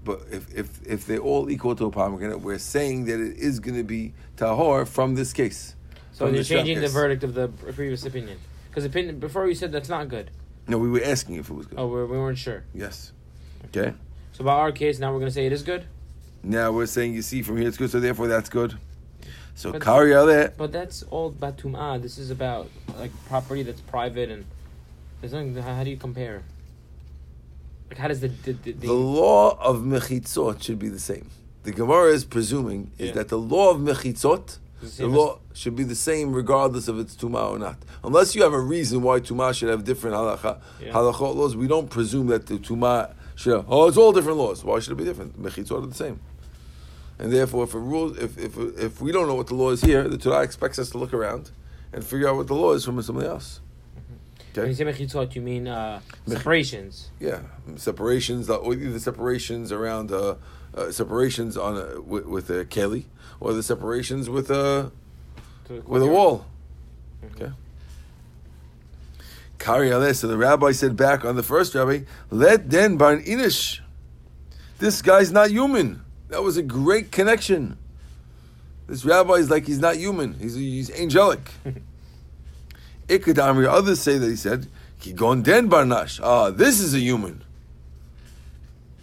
But 0.03 0.22
if, 0.32 0.53
if, 0.53 0.86
if 0.86 1.05
they're 1.05 1.20
all 1.20 1.50
equal 1.50 1.75
to 1.75 1.86
a 1.86 1.91
pomegranate, 1.91 2.41
we're 2.41 2.58
saying 2.58 3.05
that 3.05 3.22
it 3.22 3.38
is 3.38 3.60
going 3.60 3.77
to 3.77 3.84
be 3.84 4.13
tahor 4.36 4.86
from 4.86 5.15
this 5.15 5.32
case. 5.32 5.75
So 6.12 6.25
you're 6.25 6.38
the 6.38 6.43
changing 6.43 6.82
the 6.82 6.89
verdict 6.89 7.24
of 7.24 7.34
the 7.34 7.48
previous 7.48 8.05
opinion. 8.05 8.38
Because 8.70 8.86
opinion 8.86 9.20
before 9.20 9.48
you 9.48 9.55
said 9.55 9.72
that's 9.72 9.89
not 9.89 10.10
good. 10.10 10.32
No, 10.67 10.77
we 10.77 10.89
were 10.89 11.03
asking 11.03 11.36
if 11.36 11.50
it 11.50 11.53
was 11.53 11.67
good. 11.67 11.79
Oh, 11.79 11.88
we're, 11.88 12.05
we 12.05 12.17
weren't 12.17 12.38
sure. 12.38 12.63
Yes. 12.74 13.12
Okay. 13.65 13.93
So 14.34 14.42
about 14.44 14.60
our 14.60 14.72
case, 14.72 15.00
now 15.00 15.12
we're 15.12 15.20
going 15.20 15.30
to 15.30 15.34
say 15.34 15.46
it 15.46 15.52
is 15.54 15.63
good? 15.63 15.86
Now 16.44 16.72
we're 16.72 16.88
saying 16.88 17.13
you 17.13 17.22
see 17.22 17.42
from 17.42 17.58
here 17.58 17.68
it's 17.68 17.78
good, 17.78 17.90
so 17.92 18.00
therefore 18.00 18.28
that's 18.28 18.50
good. 18.50 18.78
So 19.56 19.72
But- 19.72 19.82
kari 19.82 20.12
aleh. 20.12 20.52
But 20.58 20.72
that's 20.72 21.04
all 21.04 21.28
about 21.28 21.58
tum'ah. 21.58 22.02
This 22.02 22.18
is 22.18 22.32
about 22.32 22.70
like 23.00 23.12
property 23.28 23.63
that's 23.63 23.82
private 23.82 24.30
and 24.30 24.46
there's 25.22 25.32
nothing. 25.34 25.56
How, 25.56 25.84
do 25.84 25.90
you 25.90 25.98
compare? 25.98 26.42
Like 27.90 28.00
how 28.00 28.08
does 28.08 28.20
the 28.22 28.28
the, 28.30 28.54
the, 28.54 28.72
the 28.72 28.88
The 28.88 28.94
law 28.94 29.58
of 29.62 29.78
mechitzot 29.82 30.62
should 30.63 30.80
be 30.80 30.90
the 30.90 31.00
same. 31.00 31.30
The 31.63 31.72
Gemara 31.72 32.12
is 32.12 32.25
presuming 32.25 32.92
is 32.98 33.10
Yeah. 33.10 33.13
that 33.13 33.30
the 33.30 33.38
law 33.38 33.70
of 33.70 33.78
mechitzot 33.78 34.58
the 34.98 35.08
law 35.08 35.40
should 35.54 35.78
be 35.78 35.84
the 35.86 35.96
same 35.96 36.34
regardless 36.34 36.90
of 36.90 37.00
it's 37.00 37.16
tuma 37.16 37.50
or 37.52 37.58
not. 37.58 37.78
Unless 38.04 38.36
you 38.36 38.44
have 38.44 38.52
a 38.52 38.60
reason 38.60 39.02
why 39.02 39.22
tuma 39.22 39.54
should 39.54 39.70
have 39.70 39.86
different 39.86 40.13
halacha, 40.18 40.60
Yeah. 40.82 40.92
halachot 40.92 41.36
laws, 41.36 41.56
we 41.56 41.68
don't 41.68 41.90
presume 41.90 42.28
that 42.28 42.48
the 42.48 42.56
tuma 42.58 43.13
have, 43.36 43.66
oh, 43.68 43.88
it's 43.88 43.98
all 43.98 44.12
different 44.12 44.38
laws. 44.38 44.63
Why 44.63 44.80
should 44.80 44.94
it 44.94 44.96
be 44.96 45.04
different? 45.04 45.42
Mechitzot 45.42 45.84
are 45.84 45.88
the 45.88 45.94
same. 45.94 46.20
And 47.20 47.32
therefore, 47.32 47.63
if 47.66 47.74
a 47.74 47.80
rule, 47.80 48.18
if, 48.18 48.38
if, 48.38 48.58
if 48.58 49.02
we 49.02 49.12
don't 49.12 49.28
know 49.28 49.36
what 49.36 49.48
the 49.48 49.56
law 49.56 49.72
is 49.72 49.82
here, 49.82 50.08
the 50.08 50.18
Torah 50.18 50.42
expects 50.44 50.80
us 50.80 50.90
to 50.92 50.98
look 50.98 51.13
around 51.13 51.52
and 51.92 52.04
figure 52.04 52.28
out 52.28 52.36
what 52.36 52.48
the 52.48 52.56
law 52.56 52.74
is 52.74 52.86
from 52.86 53.02
somebody 53.02 53.28
else. 53.28 53.60
When 54.56 54.68
you 54.68 54.74
say 54.75 54.84
mechitzot, 54.86 55.34
you 55.34 55.42
mean 55.42 55.68
uh, 55.68 56.02
separations. 56.28 57.10
Yeah, 57.20 57.40
separations, 57.75 58.50
or 58.50 58.74
either 58.74 59.00
separations 59.00 59.72
around, 59.72 60.12
uh, 60.12 60.36
uh, 60.75 60.92
separations 60.92 61.58
on 61.58 61.78
a, 61.78 62.02
with, 62.02 62.25
with 62.25 62.50
a 62.52 62.66
keli, 62.66 63.06
or 63.40 63.54
the 63.54 63.63
separations 63.63 64.30
with 64.30 64.52
a, 64.52 64.92
with 65.88 66.04
a 66.04 66.08
wall. 66.08 66.46
Mhm. 67.24 67.36
Okay. 67.36 67.52
Kari 69.63 69.89
aleh. 69.91 70.13
So 70.13 70.27
the 70.27 70.36
rabbi 70.38 70.74
said 70.74 70.98
back 70.98 71.24
on 71.24 71.38
the 71.38 71.43
first 71.43 71.74
rabbi, 71.74 72.01
let 72.29 72.67
den 72.67 72.98
barn 72.98 73.24
inish. 73.24 73.79
This 74.79 75.01
guy's 75.01 75.32
not 75.32 75.51
human. 75.51 76.01
That 76.27 76.43
was 76.43 76.58
a 76.58 76.62
great 76.63 77.13
connection. 77.13 77.77
This 78.88 79.05
rabbi 79.05 79.36
is 79.36 79.50
like 79.50 79.65
he's 79.65 79.79
not 79.79 79.96
human. 79.96 80.34
He's 80.34 80.55
he's 80.55 80.91
angelic. 80.91 81.39
Ikadamri. 83.08 83.65
Others 83.65 84.01
say 84.01 84.17
that 84.17 84.27
he 84.29 84.36
said, 84.36 84.67
Kigon 85.01 85.43
den 85.43 85.70
barnash. 85.70 86.20
Ah, 86.22 86.50
this 86.50 86.82
is 86.82 86.93
a 86.93 87.00
human. 87.00 87.41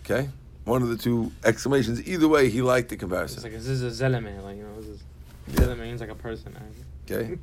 Okay, 0.00 0.28
one 0.64 0.82
of 0.82 0.88
the 0.88 0.96
two 0.98 1.32
exclamations. 1.42 2.06
Either 2.06 2.28
way, 2.28 2.50
he 2.50 2.60
liked 2.60 2.90
the 2.90 2.96
It's 2.96 3.00
comparison. 3.00 3.42
like 3.42 3.52
this 3.52 3.66
is 3.66 3.82
a 3.82 4.04
zeleme, 4.04 4.42
like 4.44 4.58
you 4.58 4.64
know, 4.64 4.76
this 4.76 4.86
is 4.86 5.00
Yeah. 5.48 5.60
zeleme 5.60 5.78
means 5.80 6.00
like 6.02 6.10
a 6.10 6.14
person. 6.14 6.54
Okay. 7.10 7.38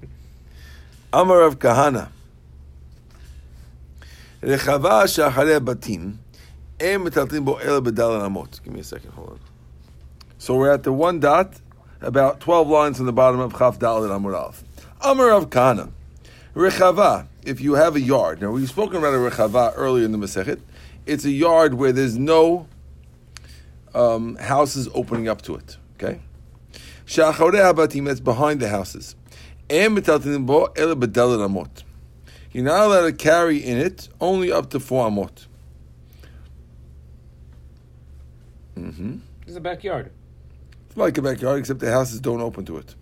Amar 1.14 1.42
of 1.42 1.58
Kahana. 1.58 2.10
Rechava 4.42 5.04
shacharei 5.06 5.60
batim, 5.60 6.18
em 6.80 7.00
metaltin 7.00 7.44
bo 7.44 7.58
ele 7.58 7.82
bedal 7.82 8.22
amot. 8.22 8.64
Give 8.64 8.74
me 8.74 8.82
a 8.82 8.84
second, 8.84 9.12
hold 9.12 9.30
on. 9.30 9.40
So 10.38 10.56
we're 10.56 10.72
at 10.72 10.84
the 10.84 10.94
one 10.94 11.20
dot, 11.20 11.56
about 12.02 12.40
12 12.40 12.68
lines 12.68 12.98
from 12.98 13.08
the 13.08 13.14
bottom 13.14 13.40
of 13.40 13.58
Chaf 13.58 13.80
Dal 13.80 14.04
and 14.04 14.26
Aleph. 14.26 14.64
Amar 15.02 15.32
of 15.32 15.50
Kahana. 15.50 15.92
Rechava, 16.54 17.28
if 17.44 17.60
you 17.62 17.74
have 17.74 17.96
a 17.96 18.00
yard. 18.00 18.42
Now, 18.42 18.52
we've 18.52 18.70
spoken 18.70 18.98
about 18.98 19.14
a 19.14 19.18
rechava 19.18 19.74
earlier 19.76 20.06
in 20.06 20.12
the 20.12 20.18
Masechet. 20.18 20.60
It's 21.06 21.26
a 21.26 21.32
yard 21.32 21.76
where 21.76 21.92
there's 21.92 22.18
no 22.18 22.68
um, 23.96 24.36
houses 24.36 24.88
opening 24.94 25.28
up 25.28 25.42
to 25.44 25.56
it. 25.56 25.78
Okay? 25.96 26.20
Shacharei 27.06 27.74
habatim, 27.74 28.06
that's 28.06 28.20
behind 28.20 28.60
the 28.60 28.70
houses. 28.70 29.16
Em 29.70 29.96
metaltin 29.96 30.46
bo 30.46 30.66
ele 30.76 30.96
bedal 30.96 31.38
amot. 31.38 31.84
You're 32.58 32.66
not 32.66 32.88
allowed 32.88 33.02
to 33.02 33.14
carry 33.14 33.60
in 33.60 33.78
it 33.78 34.10
only 34.20 34.52
up 34.52 34.72
to 34.72 34.80
four 34.80 35.08
amot. 35.08 35.46
Mm-hmm. 38.76 39.18
Is 39.46 39.56
a 39.56 39.62
backyard. 39.62 40.12
It's 40.88 40.98
like 40.98 41.20
a 41.20 41.22
backyard, 41.22 41.60
except 41.60 41.82
the 41.82 41.92
houses 41.92 42.20
don't 42.20 42.42
open 42.42 42.66
to 42.66 42.78
it. 42.78 42.96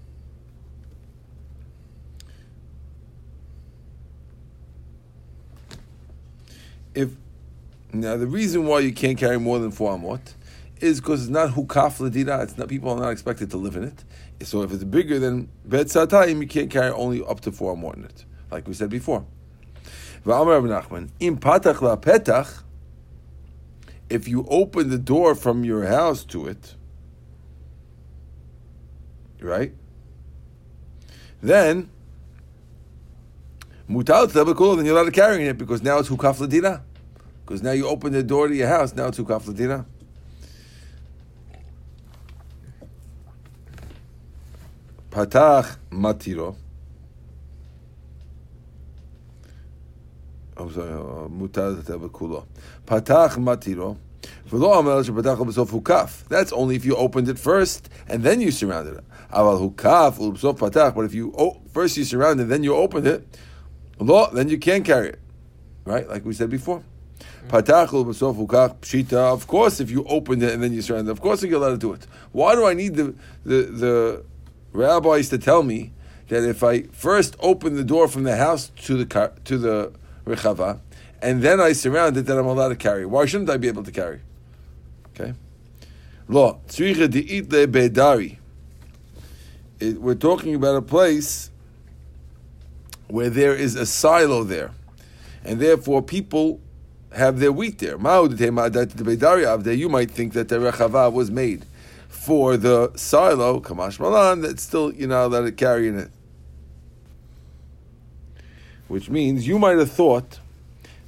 If 6.94 7.12
now 7.94 8.18
the 8.18 8.28
reason 8.28 8.66
why 8.66 8.80
you 8.80 8.92
can't 8.92 9.18
carry 9.18 9.40
more 9.40 9.60
than 9.60 9.72
four 9.72 9.98
amot 9.98 10.34
is 10.82 11.00
because 11.00 11.22
it's 11.22 11.30
not 11.30 11.52
hukaf 11.52 12.02
ladira. 12.02 12.44
It's 12.44 12.58
not 12.58 12.68
people 12.68 12.90
are 12.90 13.00
not 13.00 13.12
expected 13.12 13.52
to 13.52 13.58
live 13.58 13.78
in 13.78 13.86
it. 13.86 14.04
So 14.46 14.64
if 14.64 14.74
it's 14.74 14.84
bigger 14.84 15.18
than 15.18 15.48
bet 15.64 15.86
satayim, 15.86 16.42
you 16.42 16.48
can't 16.50 16.70
carry 16.70 16.92
only 16.92 17.24
up 17.24 17.40
to 17.40 17.54
four 17.54 17.74
amot 17.74 17.96
in 17.96 18.04
it, 18.04 18.26
like 18.52 18.68
we 18.68 18.74
said 18.74 18.90
before. 18.90 19.26
Nachman, 20.26 21.10
im 21.20 21.38
patach 21.38 21.82
la 21.82 21.96
petach. 21.96 22.64
If 24.10 24.28
you 24.28 24.46
open 24.50 24.90
the 24.90 24.98
door 24.98 25.34
from 25.36 25.64
your 25.64 25.86
house 25.86 26.24
to 26.26 26.46
it, 26.48 26.76
right? 29.42 29.74
Then 31.42 31.90
mutal 33.90 34.28
tabakul, 34.28 34.78
then 34.78 34.86
you're 34.86 34.96
allowed 34.96 35.06
to 35.06 35.12
carry 35.12 35.48
it 35.48 35.58
because 35.58 35.82
now 35.82 36.00
it's 36.00 36.10
hukaf 36.10 36.38
ladina. 36.38 36.82
Because 37.46 37.62
now 37.62 37.72
you 37.72 37.88
open 37.88 38.14
the 38.14 38.24
door 38.24 38.48
to 38.48 38.56
your 38.56 38.68
house, 38.68 38.94
now 38.94 39.08
it's 39.08 39.18
hukaf 39.18 39.44
ladina. 39.44 39.86
Patach 45.10 45.78
matiro. 45.92 46.56
I'm 50.58 50.72
sorry, 50.74 50.92
uh, 50.92 51.28
mutal 51.28 51.82
tabakulo. 51.84 52.46
Patach 52.86 53.38
matiro. 53.38 53.98
That's 56.30 56.54
only 56.54 56.76
if 56.76 56.86
you 56.86 56.96
opened 56.96 57.30
it 57.30 57.38
first 57.38 57.90
and 58.08 58.24
then 58.24 58.42
you 58.42 58.52
surrounded 58.52 58.98
it. 58.98 59.04
But 59.32 61.06
if 61.06 61.14
you 61.14 61.34
oh, 61.38 61.62
first 61.72 61.98
you 61.98 62.04
surrounded 62.04 62.44
and 62.44 62.52
then 62.52 62.64
you 62.64 62.76
opened 62.76 63.06
it, 63.08 63.38
then 64.00 64.50
you 64.50 64.58
can't 64.58 64.84
carry 64.86 65.10
it. 65.10 65.20
Right, 65.84 66.08
like 66.10 66.26
we 66.26 66.34
said 66.34 66.50
before. 66.50 66.84
Of 67.52 69.48
course, 69.48 69.80
if 69.80 69.92
you 69.92 70.04
opened 70.06 70.42
it 70.42 70.54
and 70.54 70.64
then 70.64 70.74
you 70.74 70.82
surrounded, 70.82 71.12
it, 71.12 71.14
of 71.14 71.22
course 71.22 71.44
you're 71.44 71.58
allowed 71.58 71.70
to 71.72 71.78
do 71.78 71.94
it. 71.94 72.08
Why 72.32 72.56
do 72.56 72.66
I 72.66 72.74
need 72.74 72.96
the 72.96 73.14
the 73.44 73.62
the 73.62 74.24
rabbis 74.74 75.30
to 75.30 75.38
tell 75.38 75.62
me 75.62 75.92
that 76.30 76.44
if 76.44 76.64
I 76.64 76.84
first 76.84 77.36
open 77.40 77.76
the 77.76 77.84
door 77.84 78.08
from 78.08 78.24
the 78.24 78.36
house 78.36 78.72
to 78.86 78.98
the 78.98 79.06
car, 79.06 79.32
to 79.46 79.58
the 79.60 79.92
rechava, 80.26 80.80
and 81.22 81.42
then 81.42 81.60
I 81.62 81.74
surround 81.74 82.18
it, 82.18 82.26
then 82.26 82.38
I'm 82.38 82.46
allowed 82.46 82.70
to 82.70 82.76
carry. 82.76 83.06
Why 83.06 83.26
shouldn't 83.26 83.50
I 83.50 83.58
be 83.58 83.68
able 83.68 83.84
to 83.84 83.92
carry? 83.92 84.22
Okay. 85.10 85.34
Lo 86.28 86.60
tzricha 86.68 87.08
de'it 87.08 87.48
bedari. 87.48 88.38
We're 89.80 90.16
talking 90.16 90.56
about 90.56 90.76
a 90.76 90.82
place 90.82 91.52
where 93.08 93.30
there 93.30 93.54
is 93.56 93.76
a 93.76 93.86
silo 93.86 94.44
there, 94.44 94.72
and 95.44 95.60
therefore 95.60 96.02
people 96.02 96.60
have 97.12 97.40
their 97.40 97.52
wheat 97.52 97.78
there. 97.80 97.92
You 97.92 98.00
might 98.00 98.24
think 100.12 100.34
that 100.34 100.48
the 100.50 100.56
rechava 100.58 101.12
was 101.14 101.30
made 101.30 101.66
for 102.08 102.58
the 102.58 102.92
silo, 102.96 103.60
kamash 103.60 104.00
malan, 104.00 104.42
that's 104.42 104.64
still 104.64 104.92
you're 104.94 105.08
not 105.08 105.26
allowed 105.26 105.46
to 105.46 105.52
carry 105.52 105.88
in 105.88 106.00
it. 106.00 106.10
Which 108.88 109.10
means 109.10 109.48
you 109.48 109.58
might 109.60 109.78
have 109.78 109.92
thought 109.92 110.40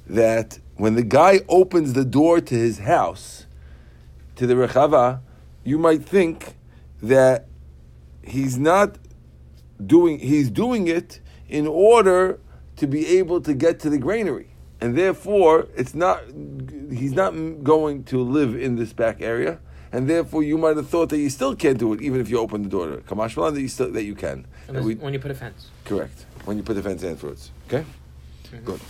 that 0.06 0.58
when 0.76 0.94
the 0.94 1.02
guy 1.02 1.40
opens 1.48 1.92
the 1.92 2.04
door 2.04 2.40
to 2.40 2.54
his 2.54 2.78
house, 2.78 3.46
to 4.36 4.46
the 4.46 4.54
rechava, 4.54 5.20
you 5.64 5.78
might 5.78 6.02
think 6.04 6.54
that 7.02 7.46
he's 8.22 8.58
not 8.58 8.96
doing 9.84 10.18
he's 10.18 10.50
doing 10.50 10.88
it 10.88 11.20
in 11.48 11.66
order 11.66 12.40
to 12.76 12.86
be 12.86 13.06
able 13.18 13.40
to 13.40 13.54
get 13.54 13.78
to 13.80 13.90
the 13.90 13.98
granary. 13.98 14.50
And 14.80 14.96
therefore, 14.96 15.66
it's 15.76 15.94
not 15.94 16.22
he's 16.90 17.12
not 17.12 17.32
going 17.64 18.04
to 18.04 18.22
live 18.22 18.54
in 18.60 18.76
this 18.76 18.92
back 18.92 19.20
area, 19.20 19.58
and 19.92 20.08
therefore 20.08 20.42
you 20.42 20.56
might 20.58 20.76
have 20.76 20.88
thought 20.88 21.08
that 21.10 21.18
you 21.18 21.30
still 21.30 21.54
can't 21.56 21.78
do 21.78 21.92
it 21.92 22.00
even 22.00 22.20
if 22.20 22.28
you 22.30 22.38
open 22.38 22.62
the 22.62 22.68
door 22.68 22.88
to. 22.88 22.96
Kamash 22.98 23.34
that 23.54 23.60
you 23.60 23.68
still 23.68 23.90
that 23.92 24.04
you 24.04 24.14
can. 24.14 24.46
Unless- 24.68 24.84
we- 24.84 24.94
when 24.96 25.12
you 25.12 25.18
put 25.18 25.30
a 25.30 25.34
fence. 25.34 25.68
Correct. 25.84 26.26
When 26.48 26.56
you 26.56 26.62
put 26.62 26.76
the 26.76 26.82
fence 26.82 27.02
in 27.02 27.12
afterwards. 27.12 27.50
Okay? 27.66 27.84
Mhm. 28.50 28.64
Good. 28.64 28.80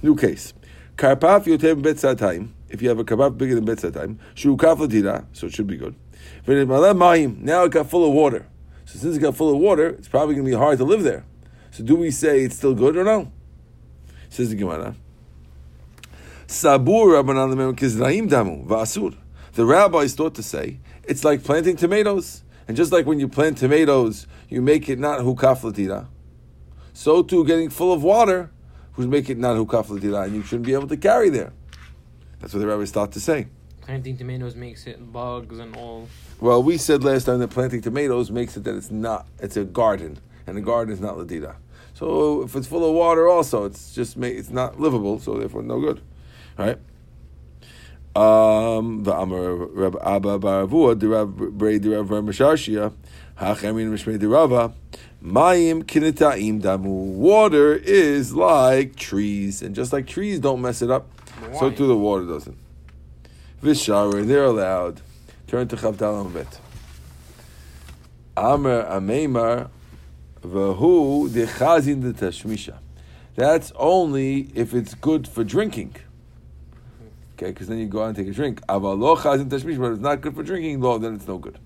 New 0.00 0.16
case. 0.16 0.54
Karpaf 0.96 1.44
yotem 1.44 1.82
satayim. 1.82 2.48
If 2.70 2.80
you 2.80 2.88
have 2.88 2.98
a 2.98 3.04
karpaf 3.04 3.36
bigger 3.36 3.56
than 3.56 3.66
bet 3.66 3.76
satayim, 3.76 4.16
shu 4.34 4.56
kaf 4.56 4.78
ladira, 4.78 5.26
so 5.34 5.48
it 5.48 5.52
should 5.52 5.66
be 5.66 5.76
good. 5.76 5.94
Now 6.46 7.64
it 7.64 7.72
got 7.72 7.90
full 7.90 8.08
of 8.08 8.14
water. 8.14 8.46
So 8.86 8.98
since 8.98 9.18
it 9.18 9.18
got 9.18 9.36
full 9.36 9.52
of 9.54 9.58
water, 9.58 9.88
it's 9.88 10.08
probably 10.08 10.34
going 10.34 10.46
to 10.46 10.50
be 10.50 10.56
hard 10.56 10.78
to 10.78 10.84
live 10.84 11.02
there. 11.02 11.26
So 11.72 11.84
do 11.84 11.94
we 11.94 12.10
say 12.10 12.42
it's 12.42 12.56
still 12.56 12.74
good 12.74 12.96
or 12.96 13.04
no? 13.04 13.30
Says 14.30 14.48
the 14.48 14.56
Gemara. 14.56 14.94
Sabur 16.46 17.22
Rabbanan 17.22 17.76
Kizraim 17.76 18.30
Damu 18.30 18.64
Va'asur. 18.66 19.14
The 19.52 19.66
rabbis 19.66 20.14
thought 20.14 20.34
to 20.36 20.42
say 20.42 20.78
it's 21.04 21.22
like 21.22 21.44
planting 21.44 21.76
tomatoes, 21.76 22.42
and 22.66 22.78
just 22.78 22.92
like 22.92 23.04
when 23.04 23.20
you 23.20 23.28
plant 23.28 23.58
tomatoes, 23.58 24.26
you 24.48 24.62
make 24.62 24.88
it 24.88 24.98
not 24.98 25.20
hukaf 25.20 25.60
latira. 25.70 26.06
So 26.92 27.22
too, 27.22 27.44
getting 27.44 27.70
full 27.70 27.92
of 27.92 28.02
water 28.02 28.50
would 28.96 29.08
make 29.08 29.30
it 29.30 29.38
not 29.38 29.56
hukaf 29.56 29.86
latira, 29.86 30.24
and 30.24 30.34
you 30.34 30.42
shouldn't 30.42 30.66
be 30.66 30.74
able 30.74 30.88
to 30.88 30.96
carry 30.96 31.30
there. 31.30 31.52
That's 32.40 32.52
what 32.52 32.60
the 32.60 32.66
rabbis 32.66 32.90
thought 32.90 33.12
to 33.12 33.20
say. 33.20 33.46
Planting 33.80 34.16
tomatoes 34.16 34.54
makes 34.54 34.86
it 34.86 35.12
bugs 35.12 35.58
and 35.58 35.74
all. 35.76 36.08
Well, 36.40 36.62
we 36.62 36.76
said 36.76 37.02
last 37.02 37.24
time 37.24 37.40
that 37.40 37.48
planting 37.48 37.80
tomatoes 37.80 38.30
makes 38.30 38.56
it 38.56 38.64
that 38.64 38.76
it's 38.76 38.90
not, 38.90 39.26
it's 39.40 39.56
a 39.56 39.64
garden, 39.64 40.18
and 40.46 40.56
a 40.58 40.60
garden 40.60 40.92
is 40.92 41.00
not 41.00 41.16
ladira. 41.16 41.56
So 41.94 42.42
if 42.42 42.54
it's 42.56 42.66
full 42.66 42.88
of 42.88 42.94
water, 42.94 43.28
also 43.28 43.64
it's 43.64 43.94
just 43.94 44.16
it's 44.18 44.50
not 44.50 44.78
livable, 44.78 45.18
so 45.18 45.38
therefore 45.38 45.62
no 45.62 45.80
good. 45.80 46.00
All 46.58 46.66
right. 46.66 46.78
Um, 48.14 49.04
the 49.04 49.14
Amar 49.16 49.54
Rab 49.54 49.96
Abba 50.02 50.38
Baravua, 50.38 50.98
the 50.98 51.08
Rav 51.08 51.34
Bray, 51.34 51.78
the 51.78 51.90
Rav 51.90 52.08
Mashashia, 52.08 52.92
Hachemin 53.38 53.90
Mishmei 53.90 54.18
the 54.18 54.28
Rava, 54.28 54.74
Mayim 55.22 55.84
Kinitaim 55.84 56.60
Damu. 56.60 57.14
Water 57.14 57.74
is 57.74 58.34
like 58.34 58.96
trees, 58.96 59.62
and 59.62 59.74
just 59.74 59.92
like 59.92 60.06
trees 60.06 60.40
don't 60.40 60.60
mess 60.60 60.82
it 60.82 60.90
up, 60.90 61.06
so 61.58 61.70
too 61.70 61.86
the 61.86 61.96
water 61.96 62.26
doesn't. 62.26 62.58
Visharer, 63.62 64.26
they're 64.26 64.44
allowed. 64.44 65.00
Turn 65.46 65.68
to 65.68 65.76
Chavdal 65.76 66.34
Bet. 66.34 66.58
Amar 68.36 68.84
Ameimar, 68.84 69.68
Vahu 70.40 71.28
Dechazin 71.28 72.02
the 72.02 72.12
Tashmisha. 72.12 72.78
That's 73.36 73.72
only 73.76 74.50
if 74.54 74.74
it's 74.74 74.94
good 74.94 75.28
for 75.28 75.44
drinking. 75.44 75.94
Okay, 77.34 77.50
because 77.50 77.68
then 77.68 77.78
you 77.78 77.86
go 77.86 78.02
out 78.02 78.08
and 78.08 78.16
take 78.16 78.28
a 78.28 78.32
drink. 78.32 78.60
Avalo 78.66 79.16
chazin 79.16 79.48
tashmish, 79.48 79.78
but 79.78 79.86
if 79.86 79.92
it's 79.94 80.02
not 80.02 80.20
good 80.20 80.34
for 80.34 80.42
drinking, 80.42 80.80
lo, 80.80 80.98
then 80.98 81.14
it's 81.14 81.26
no 81.26 81.38
good. 81.38 81.58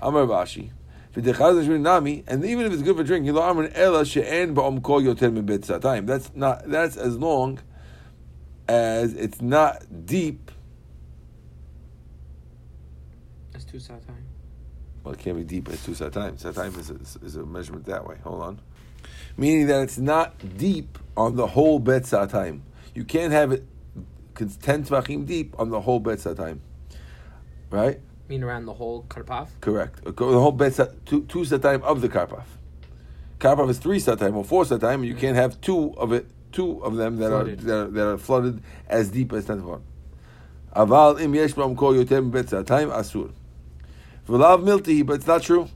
Amar 0.00 0.26
Bashi. 0.26 0.70
V'dechazin 1.14 1.66
tashmish 1.66 1.80
nami, 1.80 2.24
and 2.26 2.44
even 2.44 2.66
if 2.66 2.72
it's 2.72 2.82
good 2.82 2.96
for 2.96 3.04
drinking, 3.04 3.32
lo 3.32 3.42
amar 3.42 3.70
ela 3.74 4.04
she'en 4.04 4.54
ba'om 4.54 4.82
kol 4.82 5.00
yoter 5.00 5.32
min 5.32 5.46
bet 5.46 5.62
satayim. 5.62 6.06
That's 6.06 6.30
not. 6.34 6.68
That's 6.68 6.96
as 6.96 7.18
long 7.18 7.60
as 8.68 9.14
it's 9.14 9.40
not 9.40 10.06
deep. 10.06 10.50
That's 13.52 13.64
two 13.64 13.78
side 13.78 14.06
time. 14.06 14.24
Well, 15.02 15.14
it 15.14 15.20
can't 15.20 15.36
be 15.36 15.44
deep 15.44 15.68
It's 15.70 15.84
two 15.84 15.92
satayim. 15.92 16.38
Satayim 16.38 16.78
is 16.78 16.90
a, 16.90 17.24
is 17.24 17.36
a 17.36 17.46
measurement 17.46 17.86
that 17.86 18.06
way. 18.06 18.16
Hold 18.24 18.42
on. 18.42 18.60
Meaning 19.36 19.68
that 19.68 19.82
it's 19.82 19.98
not 19.98 20.58
deep 20.58 20.98
on 21.16 21.36
the 21.36 21.46
whole 21.46 21.78
bet 21.78 22.02
satayim. 22.02 22.60
You 22.94 23.04
can't 23.04 23.32
have 23.32 23.52
it 23.52 23.64
ten 24.34 24.84
tvachim 24.84 25.24
deep 25.24 25.58
on 25.58 25.70
the 25.70 25.80
whole 25.80 26.00
bet 26.00 26.18
satayim. 26.18 26.58
Right? 27.70 28.00
Mean 28.28 28.44
around 28.44 28.66
the 28.66 28.74
whole 28.74 29.04
karpaf? 29.08 29.48
Correct. 29.60 30.00
Uh, 30.06 30.12
The 30.12 30.40
whole 30.40 30.52
bet 30.52 30.74
two, 31.06 31.22
two 31.24 31.40
satayim 31.40 31.82
of 31.82 32.00
the 32.00 32.08
karpaf. 32.08 32.44
Karpaf 33.38 33.70
is 33.70 33.78
three 33.78 33.98
satayim 33.98 34.34
or 34.34 34.44
four 34.44 34.64
satayim, 34.64 34.94
and 34.96 35.06
you 35.06 35.14
can't 35.14 35.36
have 35.36 35.60
two 35.60 35.94
of 35.96 36.12
it, 36.12 36.26
two 36.52 36.82
of 36.84 36.96
them 36.96 37.16
that 37.16 37.28
Flooded. 37.30 37.60
are 37.60 37.64
that 37.64 37.74
are, 37.74 37.86
that 37.90 38.08
are 38.08 38.18
flooded 38.18 38.62
as 38.88 39.10
deep 39.10 39.32
as 39.32 39.46
ten 39.46 39.62
tvachim. 39.62 39.82
Aval 40.76 41.20
im 41.20 41.34
yesh 41.34 41.54
kol 41.54 41.74
yotem 41.74 42.30
bet 42.30 42.46
satayim 42.46 42.92
asur. 42.92 43.32
V'lav 44.28 44.62
milti, 44.62 45.04
but 45.04 45.14
it's 45.14 45.26
not 45.26 45.42
true. 45.42 45.68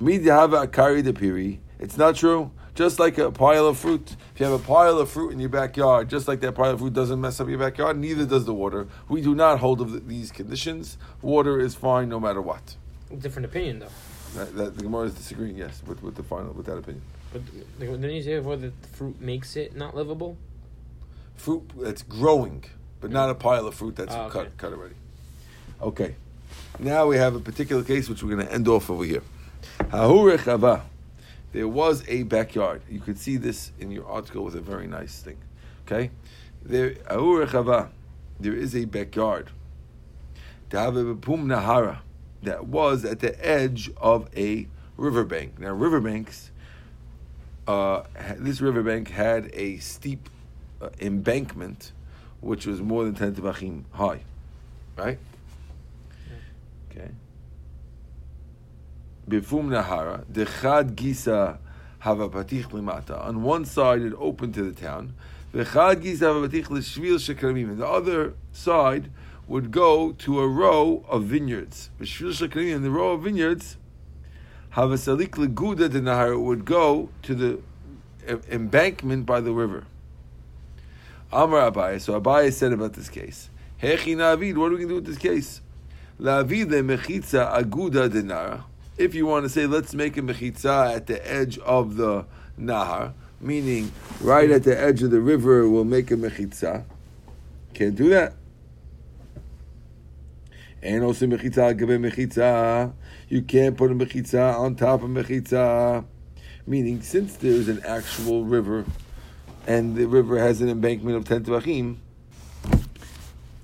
Mid 0.00 0.22
yahava 0.22 0.66
akari 0.66 1.04
de 1.04 1.12
piri. 1.12 1.60
It's 1.78 1.96
not 1.96 2.16
true. 2.16 2.50
Just 2.74 2.98
like 2.98 3.18
a 3.18 3.30
pile 3.30 3.66
of 3.66 3.78
fruit. 3.78 4.16
If 4.34 4.40
you 4.40 4.46
have 4.46 4.60
a 4.60 4.64
pile 4.64 4.98
of 4.98 5.10
fruit 5.10 5.32
in 5.32 5.40
your 5.40 5.48
backyard, 5.48 6.08
just 6.08 6.28
like 6.28 6.40
that 6.40 6.54
pile 6.54 6.70
of 6.70 6.78
fruit 6.78 6.92
doesn't 6.92 7.20
mess 7.20 7.40
up 7.40 7.48
your 7.48 7.58
backyard, 7.58 7.98
neither 7.98 8.24
does 8.24 8.44
the 8.44 8.54
water. 8.54 8.86
We 9.08 9.20
do 9.20 9.34
not 9.34 9.58
hold 9.58 9.80
of 9.80 10.06
these 10.08 10.30
conditions. 10.30 10.96
Water 11.20 11.58
is 11.60 11.74
fine 11.74 12.08
no 12.08 12.20
matter 12.20 12.40
what. 12.40 12.76
Different 13.18 13.46
opinion 13.46 13.80
though. 13.80 13.88
That, 14.36 14.56
that, 14.56 14.76
the 14.76 14.82
Gemara 14.84 15.06
is 15.06 15.14
disagreeing, 15.14 15.56
yes, 15.56 15.82
with, 15.86 16.02
with 16.02 16.14
the 16.14 16.22
final 16.22 16.52
with 16.52 16.66
that 16.66 16.76
opinion. 16.78 17.02
But 17.32 17.42
didn't 17.80 18.10
you 18.10 18.22
say 18.22 18.38
before 18.38 18.56
that 18.56 18.82
the 18.82 18.88
fruit 18.88 19.20
makes 19.20 19.56
it 19.56 19.74
not 19.76 19.96
livable? 19.96 20.36
Fruit 21.36 21.68
that's 21.76 22.02
growing, 22.02 22.64
but 23.00 23.10
not 23.10 23.30
a 23.30 23.34
pile 23.34 23.66
of 23.66 23.74
fruit 23.74 23.96
that's 23.96 24.14
Ah, 24.14 24.26
okay. 24.26 24.44
cut 24.44 24.56
cut 24.56 24.72
already. 24.72 24.94
Okay, 25.82 26.14
now 26.78 27.06
we 27.06 27.16
have 27.16 27.34
a 27.34 27.40
particular 27.40 27.82
case 27.82 28.08
which 28.08 28.22
we're 28.22 28.34
going 28.36 28.46
to 28.46 28.52
end 28.52 28.68
off 28.68 28.90
over 28.90 29.04
here. 29.04 29.22
Hahu 29.78 30.36
rechava. 30.36 30.82
There 31.52 31.68
was 31.68 32.04
a 32.08 32.22
backyard. 32.24 32.82
You 32.88 33.00
could 33.00 33.18
see 33.18 33.36
this 33.36 33.72
in 33.78 33.90
your 33.90 34.06
article 34.06 34.44
with 34.44 34.54
a 34.54 34.60
very 34.60 34.86
nice 34.86 35.20
thing. 35.20 35.38
Okay, 35.86 36.10
there. 36.62 36.94
There 38.38 38.54
is 38.54 38.74
a 38.74 38.84
backyard. 38.84 39.50
Nahara 40.70 41.98
that 42.42 42.66
was 42.66 43.04
at 43.04 43.20
the 43.20 43.34
edge 43.46 43.90
of 43.96 44.28
a 44.36 44.68
riverbank. 44.96 45.58
Now 45.58 45.72
riverbanks. 45.72 46.50
Uh, 47.66 48.04
this 48.36 48.60
riverbank 48.60 49.10
had 49.10 49.50
a 49.52 49.78
steep 49.78 50.28
uh, 50.80 50.88
embankment, 51.00 51.92
which 52.40 52.66
was 52.66 52.80
more 52.80 53.04
than 53.04 53.14
ten 53.14 53.34
tefachim 53.34 53.84
high, 53.92 54.22
right? 54.96 55.18
Okay. 56.90 57.10
Bifum 59.30 59.68
nahara 59.68 60.24
dechad 60.24 60.96
gisa 60.96 61.58
hava 62.00 62.28
patich 62.28 62.64
limata. 62.72 63.24
On 63.24 63.44
one 63.44 63.64
side, 63.64 64.02
it 64.02 64.12
opened 64.18 64.54
to 64.54 64.64
the 64.64 64.72
town. 64.72 65.14
Vechad 65.54 66.02
gisa 66.02 66.32
hava 66.32 66.48
patich 66.48 66.68
l'shvil 66.68 67.14
shekramim. 67.14 67.70
And 67.70 67.78
the 67.78 67.86
other 67.86 68.34
side 68.52 69.08
would 69.46 69.70
go 69.70 70.10
to 70.12 70.40
a 70.40 70.48
row 70.48 71.04
of 71.08 71.24
vineyards. 71.24 71.90
V'shvil 72.00 72.48
shekramim. 72.48 72.74
And 72.74 72.84
the 72.84 72.90
row 72.90 73.12
of 73.12 73.22
vineyards, 73.22 73.76
hava 74.70 74.94
salik 74.94 75.38
leguda 75.38 75.88
de 75.88 76.00
nahara 76.00 76.40
would 76.40 76.64
go 76.64 77.08
to 77.22 77.34
the 77.36 77.60
embankment 78.50 79.26
by 79.26 79.40
the 79.40 79.52
river. 79.52 79.84
Amar 81.32 81.70
Abai. 81.70 82.00
So 82.00 82.20
Abai 82.20 82.52
said 82.52 82.72
about 82.72 82.94
this 82.94 83.08
case. 83.08 83.48
Hechi 83.80 84.16
navid. 84.16 84.56
What 84.56 84.72
are 84.72 84.76
we 84.76 84.78
going 84.78 84.88
to 84.88 84.88
do 84.88 84.94
with 84.96 85.06
this 85.06 85.18
case? 85.18 85.60
Lavid 86.20 86.66
mechitza 86.66 87.52
aguda 87.56 88.08
denara. 88.08 88.64
If 89.00 89.14
you 89.14 89.24
want 89.24 89.46
to 89.46 89.48
say, 89.48 89.64
let's 89.64 89.94
make 89.94 90.18
a 90.18 90.20
mechitza 90.20 90.94
at 90.94 91.06
the 91.06 91.26
edge 91.26 91.56
of 91.60 91.96
the 91.96 92.26
nahar, 92.60 93.14
meaning 93.40 93.92
right 94.20 94.50
at 94.50 94.64
the 94.64 94.78
edge 94.78 95.02
of 95.02 95.10
the 95.10 95.22
river, 95.22 95.66
we'll 95.66 95.84
make 95.84 96.10
a 96.10 96.16
mechitza. 96.16 96.84
Can't 97.72 97.96
do 97.96 98.10
that. 98.10 98.34
And 100.82 101.02
also 101.02 101.24
mechitza 101.24 101.78
gabe 101.78 101.98
mechitza. 101.98 102.92
You 103.30 103.40
can't 103.40 103.74
put 103.74 103.90
a 103.90 103.94
mechitza 103.94 104.58
on 104.58 104.74
top 104.76 105.02
of 105.02 105.08
mechitza. 105.08 106.04
Meaning, 106.66 107.00
since 107.00 107.36
there's 107.36 107.68
an 107.68 107.80
actual 107.86 108.44
river, 108.44 108.84
and 109.66 109.96
the 109.96 110.04
river 110.04 110.38
has 110.38 110.60
an 110.60 110.68
embankment 110.68 111.16
of 111.16 111.24
ten 111.24 111.42
tvachim, 111.42 111.96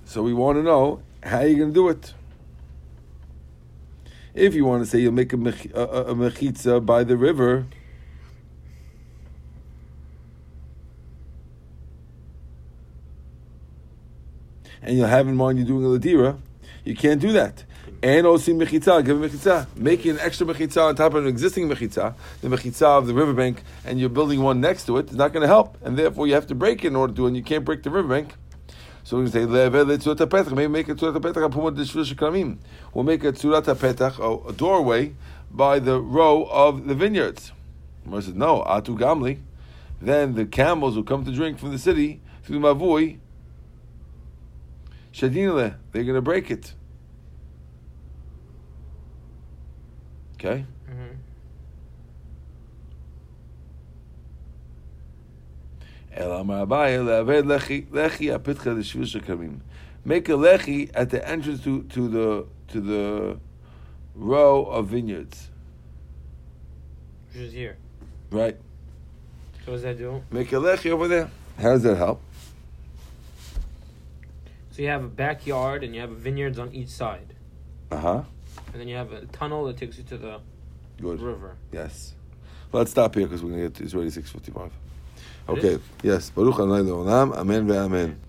so 0.07 0.23
we 0.23 0.33
want 0.33 0.57
to 0.57 0.63
know 0.63 1.03
how 1.23 1.41
you're 1.41 1.59
going 1.59 1.75
to 1.75 1.75
do 1.75 1.91
it. 1.91 2.15
If 4.37 4.55
you 4.55 4.67
want 4.67 4.85
to 4.85 4.91
say 4.91 5.01
you'll 5.01 5.13
make 5.13 5.33
a, 5.33 5.39
mech, 5.39 5.65
a, 5.75 5.83
a, 5.83 6.15
mechitza 6.15 6.85
by 6.85 7.05
the 7.05 7.17
river, 7.17 7.67
and 14.83 14.99
you'll 14.99 15.07
have 15.07 15.27
in 15.27 15.37
mind 15.37 15.59
you're 15.59 15.67
doing 15.67 15.87
a 15.87 15.89
ladira, 15.89 16.39
you 16.85 16.95
can't 16.95 17.19
do 17.19 17.33
that. 17.33 17.65
And 18.03 18.27
also 18.27 18.53
mechitza, 18.53 19.03
give 19.07 19.23
a 19.23 19.27
mechitza. 19.27 19.75
Making 19.75 20.13
an 20.13 20.21
extra 20.21 20.47
mechitza 20.47 20.85
on 20.85 20.97
top 20.97 21.15
of 21.15 21.25
an 21.25 21.29
existing 21.29 21.71
mechitza, 21.71 22.15
the 22.43 22.49
mechitza 22.49 22.83
of 22.83 23.07
the 23.07 23.15
riverbank, 23.15 23.63
and 23.87 23.99
you're 23.99 24.11
building 24.11 24.43
one 24.43 24.61
next 24.61 24.85
to 24.85 24.99
it, 24.99 25.09
is 25.09 25.17
not 25.17 25.33
going 25.33 25.41
to 25.41 25.49
help. 25.49 25.79
And 25.83 25.99
therefore, 25.99 26.27
you 26.27 26.35
have 26.35 26.47
to 26.49 26.55
break 26.55 26.85
it 26.85 26.89
in 26.89 26.97
order 26.97 27.15
to, 27.15 27.27
and 27.27 27.35
you 27.35 27.43
can't 27.43 27.65
break 27.65 27.85
the 27.85 27.91
riverbank. 27.91 28.35
So 29.07 29.19
going 29.19 29.27
to 29.27 29.33
say, 29.33 29.45
"Leve 29.45 29.87
letzurat 29.87 30.17
petach." 30.17 30.51
Maybe 30.51 30.67
make 30.67 30.89
a 30.89 30.95
tzurat 30.97 31.15
petach 31.19 31.49
apumot 31.49 31.77
deshvil 31.77 32.13
shekramim. 32.13 32.57
We'll 32.93 33.05
make 33.05 33.23
a 33.23 33.31
tzurat 33.31 33.63
petach, 33.63 34.19
a- 34.19 34.53
doorway, 34.53 35.15
by 35.49 35.79
the 35.79 36.01
row 36.01 36.43
of 36.51 36.89
the 36.89 36.95
vineyards. 36.97 37.53
Gemara 38.03 38.23
says, 38.23 38.35
"No, 38.35 38.65
atu 38.67 38.99
gamli." 38.99 39.39
Then 40.03 40.35
the 40.35 40.45
camels 40.45 40.97
will 40.97 41.05
come 41.05 41.25
to 41.25 41.31
drink 41.31 41.61
from 41.61 41.71
the 41.71 41.79
city 41.79 42.21
through 42.43 42.59
the 42.59 42.67
mavui. 42.67 43.19
Shadinale, 45.13 45.77
they're 45.93 46.03
going 46.03 46.17
to 46.17 46.21
break 46.21 46.51
it. 46.51 46.75
Okay. 50.35 50.67
Mm-hmm. 50.91 51.15
El 56.17 56.33
Amar 56.33 56.67
Abaye, 56.67 56.99
le'aved 57.05 57.45
lechi 57.45 57.87
lechi 57.89 58.37
apitcha 58.37 58.75
l'shvil 58.77 59.05
shekamim. 59.21 59.61
Make 60.05 60.29
a 60.29 60.33
lechi 60.33 60.91
at 60.95 61.11
the 61.11 61.27
entrance 61.29 61.63
to, 61.65 61.83
to 61.83 62.09
the 62.09 62.47
to 62.69 62.81
the 62.81 63.39
row 64.15 64.65
of 64.65 64.89
vineyards, 64.89 65.51
Which 67.33 67.43
is 67.43 67.53
here. 67.53 67.77
right? 68.31 68.57
So 69.65 69.73
what 69.73 69.77
does 69.79 69.83
that 69.83 69.99
do? 69.99 70.23
Make 70.31 70.53
a 70.53 70.57
lechi 70.57 70.91
over 70.91 71.07
there. 71.09 71.31
How 71.59 71.71
does 71.73 71.83
that 71.83 71.97
help? 71.97 72.23
So 74.73 74.83
you 74.83 74.89
have 74.89 75.05
a 75.05 75.09
backyard 75.09 75.83
and 75.85 75.95
you 75.95 76.01
have 76.01 76.11
vineyards 76.11 76.59
on 76.59 76.73
each 76.75 76.89
side, 76.89 77.35
Uh 77.91 77.97
huh. 77.99 78.23
and 78.73 78.81
then 78.81 78.89
you 78.89 78.97
have 78.97 79.13
a 79.13 79.27
tunnel 79.27 79.65
that 79.67 79.77
takes 79.77 79.99
you 79.99 80.05
to 80.05 80.17
the 80.19 80.41
Good. 81.01 81.21
river. 81.21 81.57
Yes. 81.73 82.15
Well, 82.73 82.81
Let's 82.81 82.91
stop 82.91 83.15
here 83.15 83.27
because 83.27 83.43
we're 83.43 83.51
gonna 83.51 83.69
get. 83.69 83.81
It's 83.81 83.95
already 83.95 84.11
six 84.11 84.31
fifty-five. 84.31 84.71
Okay. 85.49 85.79
Yes. 86.03 86.31
Baruch. 86.31 86.59
Amen 86.61 87.67
ve'amen. 87.69 88.26